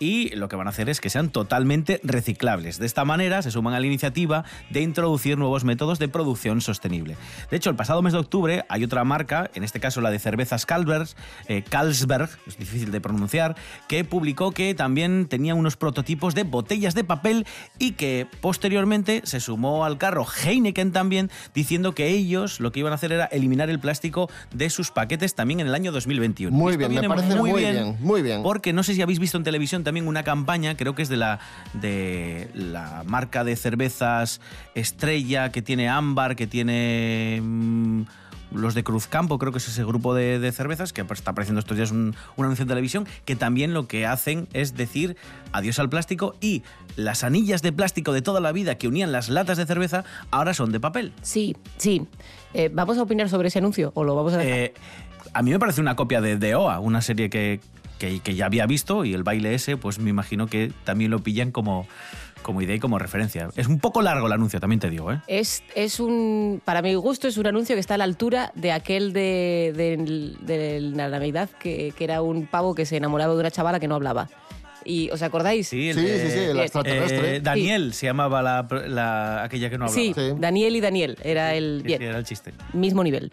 y 0.00 0.34
lo 0.34 0.48
que 0.48 0.56
van 0.56 0.66
a 0.66 0.70
hacer 0.70 0.88
es 0.88 1.00
que 1.00 1.10
sean 1.10 1.28
totalmente 1.28 2.00
reciclables. 2.02 2.78
De 2.78 2.86
esta 2.86 3.04
manera 3.04 3.42
se 3.42 3.50
suman 3.50 3.74
a 3.74 3.80
la 3.80 3.86
iniciativa 3.86 4.44
de 4.70 4.80
introducir 4.80 5.36
nuevos 5.36 5.62
métodos 5.62 5.98
de 5.98 6.08
producción 6.08 6.62
sostenible. 6.62 7.16
De 7.50 7.58
hecho, 7.58 7.68
el 7.68 7.76
pasado 7.76 8.00
mes 8.00 8.14
de 8.14 8.18
octubre 8.18 8.64
hay 8.70 8.82
otra 8.82 9.04
marca, 9.04 9.50
en 9.54 9.62
este 9.62 9.78
caso 9.78 10.00
la 10.00 10.10
de 10.10 10.18
cervezas 10.18 10.64
Carlsberg, 10.64 11.08
eh, 11.48 11.62
Carlsberg, 11.68 12.30
es 12.46 12.58
difícil 12.58 12.90
de 12.90 13.00
pronunciar, 13.02 13.56
que 13.88 14.02
publicó 14.04 14.52
que 14.52 14.74
también 14.74 15.26
tenía 15.26 15.54
unos 15.54 15.76
prototipos 15.76 16.34
de 16.34 16.44
botellas 16.44 16.94
de 16.94 17.04
papel 17.04 17.46
y 17.78 17.92
que 17.92 18.26
posteriormente 18.40 19.20
se 19.24 19.38
sumó 19.38 19.84
al 19.84 19.98
carro 19.98 20.26
Heineken 20.26 20.92
también 20.92 21.30
diciendo 21.54 21.94
que 21.94 22.08
ellos 22.08 22.58
lo 22.58 22.72
que 22.72 22.80
iban 22.80 22.92
a 22.92 22.94
hacer 22.94 23.12
era 23.12 23.26
eliminar 23.26 23.68
el 23.68 23.78
plástico 23.78 24.30
de 24.50 24.70
sus 24.70 24.90
paquetes 24.90 25.34
también 25.34 25.60
en 25.60 25.66
el 25.66 25.74
año 25.74 25.92
2021. 25.92 26.56
Muy 26.56 26.78
bien, 26.78 26.94
me 26.94 27.06
parece 27.06 27.36
muy 27.36 27.52
bien, 27.52 27.98
muy 28.00 28.22
bien. 28.22 28.42
Porque 28.42 28.72
no 28.72 28.82
sé 28.82 28.94
si 28.94 29.02
habéis 29.02 29.18
visto 29.18 29.36
en 29.36 29.44
televisión 29.44 29.84
también 29.90 30.06
una 30.06 30.22
campaña, 30.22 30.76
creo 30.76 30.94
que 30.94 31.02
es 31.02 31.08
de 31.08 31.16
la, 31.16 31.40
de 31.72 32.48
la 32.54 33.02
marca 33.06 33.42
de 33.42 33.56
cervezas 33.56 34.40
Estrella, 34.76 35.50
que 35.50 35.62
tiene 35.62 35.88
ámbar, 35.88 36.36
que 36.36 36.46
tiene... 36.46 37.40
mm, 37.42 38.02
los 38.52 38.74
de 38.74 38.82
Cruzcampo, 38.82 39.38
creo 39.38 39.52
que 39.52 39.58
es 39.58 39.68
ese 39.68 39.84
grupo 39.84 40.12
de, 40.14 40.38
de 40.38 40.52
cervezas, 40.52 40.92
que 40.92 41.02
está 41.02 41.32
apareciendo 41.32 41.60
estos 41.60 41.76
días 41.76 41.90
un, 41.90 42.14
un 42.36 42.44
anuncio 42.44 42.62
en 42.62 42.68
televisión, 42.68 43.06
que 43.24 43.36
también 43.36 43.74
lo 43.74 43.86
que 43.86 44.06
hacen 44.06 44.48
es 44.52 44.76
decir 44.76 45.16
adiós 45.52 45.78
al 45.78 45.88
plástico 45.88 46.34
y 46.40 46.62
las 46.96 47.22
anillas 47.24 47.62
de 47.62 47.72
plástico 47.72 48.12
de 48.12 48.22
toda 48.22 48.40
la 48.40 48.52
vida 48.52 48.76
que 48.76 48.88
unían 48.88 49.12
las 49.12 49.28
latas 49.28 49.56
de 49.56 49.66
cerveza 49.66 50.04
ahora 50.30 50.54
son 50.54 50.72
de 50.72 50.80
papel. 50.80 51.12
Sí, 51.22 51.56
sí. 51.76 52.06
Eh, 52.54 52.70
¿Vamos 52.72 52.98
a 52.98 53.02
opinar 53.02 53.28
sobre 53.28 53.48
ese 53.48 53.58
anuncio 53.58 53.92
o 53.94 54.04
lo 54.04 54.14
vamos 54.16 54.34
a 54.34 54.38
dejar? 54.38 54.52
Eh, 54.52 54.74
a 55.32 55.42
mí 55.42 55.50
me 55.52 55.58
parece 55.58 55.80
una 55.80 55.94
copia 55.94 56.20
de, 56.20 56.36
de 56.36 56.54
OA, 56.56 56.80
una 56.80 57.02
serie 57.02 57.30
que, 57.30 57.60
que- 58.00 58.18
que 58.18 58.34
ya 58.34 58.46
había 58.46 58.66
visto 58.66 59.04
y 59.04 59.14
el 59.14 59.22
baile 59.22 59.54
ese, 59.54 59.76
pues 59.76 60.00
me 60.00 60.10
imagino 60.10 60.48
que 60.48 60.72
también 60.82 61.12
lo 61.12 61.20
pillan 61.20 61.52
como, 61.52 61.86
como 62.42 62.62
idea 62.62 62.74
y 62.74 62.80
como 62.80 62.98
referencia. 62.98 63.50
Es 63.54 63.68
un 63.68 63.78
poco 63.78 64.00
largo 64.02 64.26
el 64.26 64.32
anuncio, 64.32 64.58
también 64.58 64.80
te 64.80 64.88
digo, 64.90 65.12
¿eh? 65.12 65.20
Es, 65.28 65.62
es 65.76 66.00
un, 66.00 66.62
para 66.64 66.80
mi 66.82 66.94
gusto, 66.94 67.28
es 67.28 67.36
un 67.36 67.46
anuncio 67.46 67.76
que 67.76 67.80
está 67.80 67.94
a 67.94 67.98
la 67.98 68.04
altura 68.04 68.50
de 68.56 68.72
aquel 68.72 69.12
de, 69.12 69.72
de- 69.76 70.34
de 70.40 70.80
la 70.80 71.08
Navidad, 71.10 71.50
que, 71.60 71.92
que 71.96 72.02
era 72.04 72.22
un 72.22 72.46
pavo 72.46 72.74
que 72.74 72.86
se 72.86 72.96
enamoraba 72.96 73.34
de 73.34 73.40
una 73.40 73.50
chavala 73.50 73.78
que 73.78 73.86
no 73.86 73.94
hablaba. 73.96 74.28
Y, 74.82 75.10
¿Os 75.10 75.20
acordáis? 75.20 75.68
Sí, 75.68 75.90
el 75.90 75.96
de- 75.96 76.64
eh, 76.86 77.40
Daniel 77.42 77.92
se 77.92 78.06
llamaba 78.06 78.40
la, 78.40 78.66
la- 78.88 79.42
aquella 79.44 79.68
que 79.68 79.76
no 79.76 79.84
hablaba. 79.84 80.00
Sí, 80.02 80.14
Daniel 80.38 80.74
y 80.74 80.80
Daniel, 80.80 81.18
era 81.22 81.54
el, 81.54 81.80
Sí, 81.82 81.86
bien, 81.86 81.98
sí, 81.98 82.04
era 82.06 82.18
el 82.18 82.24
chiste. 82.24 82.54
mismo 82.72 83.04
nivel. 83.04 83.30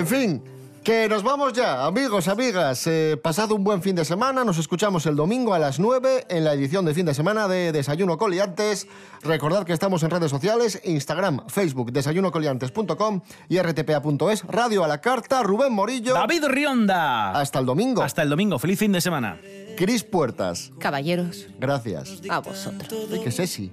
En 0.00 0.06
fin, 0.06 0.42
que 0.82 1.10
nos 1.10 1.22
vamos 1.22 1.52
ya, 1.52 1.84
amigos, 1.84 2.26
amigas. 2.26 2.86
Eh, 2.86 3.18
pasad 3.22 3.52
un 3.52 3.62
buen 3.62 3.82
fin 3.82 3.94
de 3.94 4.06
semana. 4.06 4.44
Nos 4.44 4.56
escuchamos 4.56 5.04
el 5.04 5.14
domingo 5.14 5.52
a 5.52 5.58
las 5.58 5.78
9 5.78 6.24
en 6.30 6.42
la 6.42 6.54
edición 6.54 6.86
de 6.86 6.94
fin 6.94 7.04
de 7.04 7.12
semana 7.12 7.48
de 7.48 7.70
Desayuno 7.70 8.16
Coliantes. 8.16 8.86
Recordad 9.22 9.66
que 9.66 9.74
estamos 9.74 10.02
en 10.02 10.08
redes 10.08 10.30
sociales, 10.30 10.80
Instagram, 10.84 11.46
Facebook, 11.48 11.92
desayunocoliantes.com 11.92 13.20
y 13.50 13.58
rtpa.es, 13.58 14.44
Radio 14.46 14.84
a 14.84 14.88
la 14.88 15.02
Carta, 15.02 15.42
Rubén 15.42 15.74
Morillo. 15.74 16.14
David 16.14 16.46
Rionda. 16.46 17.32
Hasta 17.32 17.58
el 17.58 17.66
domingo. 17.66 18.02
Hasta 18.02 18.22
el 18.22 18.30
domingo. 18.30 18.58
Feliz 18.58 18.78
fin 18.78 18.92
de 18.92 19.02
semana. 19.02 19.38
Cris 19.76 20.02
Puertas. 20.02 20.72
Caballeros, 20.78 21.46
Gracias. 21.58 22.22
a 22.30 22.38
vosotros. 22.38 23.08
Ay, 23.12 23.20
qué 23.22 23.30
sexy. 23.30 23.70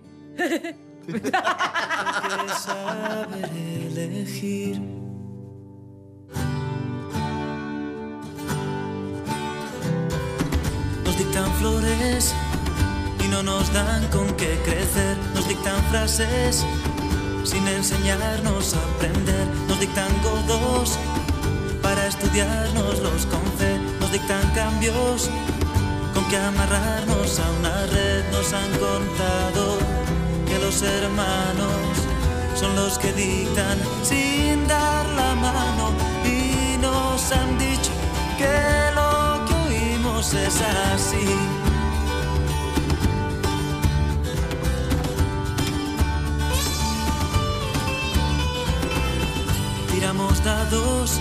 Dictan 11.37 11.53
flores 11.59 12.33
y 13.23 13.27
no 13.27 13.43
nos 13.43 13.71
dan 13.71 14.07
con 14.07 14.25
qué 14.37 14.59
crecer. 14.65 15.15
Nos 15.35 15.47
dictan 15.47 15.79
frases 15.91 16.65
sin 17.43 17.67
enseñarnos 17.67 18.73
a 18.73 18.79
aprender. 18.95 19.47
Nos 19.67 19.79
dictan 19.79 20.09
godos 20.23 20.97
para 21.83 22.07
estudiarnos 22.07 23.27
con 23.27 23.43
fe. 23.59 23.77
Nos 23.99 24.11
dictan 24.11 24.49
cambios 24.55 25.29
con 26.15 26.25
que 26.27 26.37
amarrarnos 26.37 27.39
a 27.39 27.51
una 27.59 27.85
red. 27.85 28.23
Nos 28.31 28.53
han 28.53 28.71
contado 28.71 29.77
que 30.47 30.57
los 30.57 30.81
hermanos 30.81 31.77
son 32.55 32.75
los 32.75 32.97
que 32.97 33.13
dictan 33.13 33.77
sin 34.01 34.67
dar 34.67 35.05
la 35.09 35.35
mano 35.35 35.91
y 36.25 36.77
nos 36.77 37.31
han 37.31 37.59
dicho 37.59 37.91
que 38.39 38.95
lo 38.95 39.16
es 40.19 40.61
así. 40.93 41.27
Tiramos 49.91 50.43
dados 50.43 51.19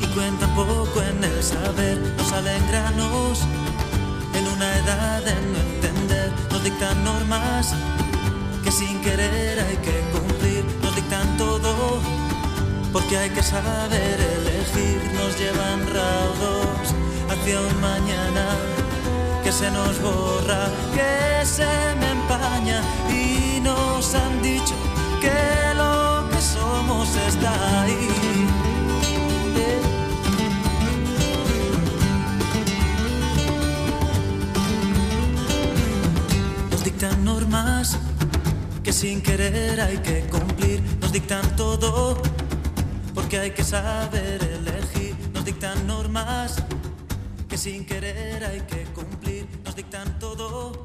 y 0.00 0.06
cuentan 0.14 0.54
poco 0.54 1.02
en 1.02 1.24
el 1.24 1.42
saber. 1.42 1.98
Nos 2.16 2.28
salen 2.28 2.64
granos 2.68 3.40
en 4.32 4.46
una 4.46 4.78
edad 4.78 5.24
de 5.24 5.34
no 5.34 5.58
entender. 5.58 6.32
Nos 6.52 6.62
dictan 6.62 7.04
normas 7.04 7.74
que 8.62 8.70
sin 8.70 9.00
querer 9.02 9.58
hay 9.58 9.76
que 9.78 10.00
cumplir. 10.12 10.64
Nos 10.82 10.94
dictan 10.94 11.36
todo 11.36 11.98
porque 12.92 13.18
hay 13.18 13.30
que 13.30 13.42
saber 13.42 14.20
elegir. 14.20 15.02
Nos 15.14 15.36
llevan 15.36 15.80
raudos 15.92 16.63
mañana 17.52 18.56
que 19.42 19.52
se 19.52 19.70
nos 19.70 20.00
borra, 20.00 20.66
que 20.94 21.44
se 21.44 21.66
me 22.00 22.12
empaña 22.12 22.80
y 23.10 23.60
nos 23.60 24.14
han 24.14 24.40
dicho 24.40 24.74
que 25.20 25.74
lo 25.76 26.26
que 26.30 26.40
somos 26.40 27.08
está 27.28 27.82
ahí. 27.82 28.08
Nos 36.70 36.82
dictan 36.82 37.24
normas 37.24 37.98
que 38.82 38.92
sin 38.92 39.20
querer 39.20 39.82
hay 39.82 39.98
que 39.98 40.20
cumplir. 40.30 40.82
Nos 40.98 41.12
dictan 41.12 41.44
todo 41.56 42.22
porque 43.14 43.38
hay 43.38 43.50
que 43.50 43.64
saber 43.64 44.42
elegir. 44.42 45.14
Nos 45.34 45.44
dictan 45.44 45.86
normas 45.86 46.64
que 47.54 47.58
sin 47.58 47.86
querer 47.86 48.44
hay 48.44 48.60
que 48.62 48.82
cumplir. 48.86 49.46
Nos 49.64 49.76
dictan 49.76 50.18
todo. 50.18 50.82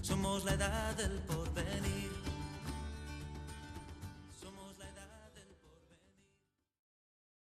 Somos 0.00 0.44
la 0.44 0.54
edad 0.54 0.96
del 0.96 1.18
porvenir. 1.26 1.51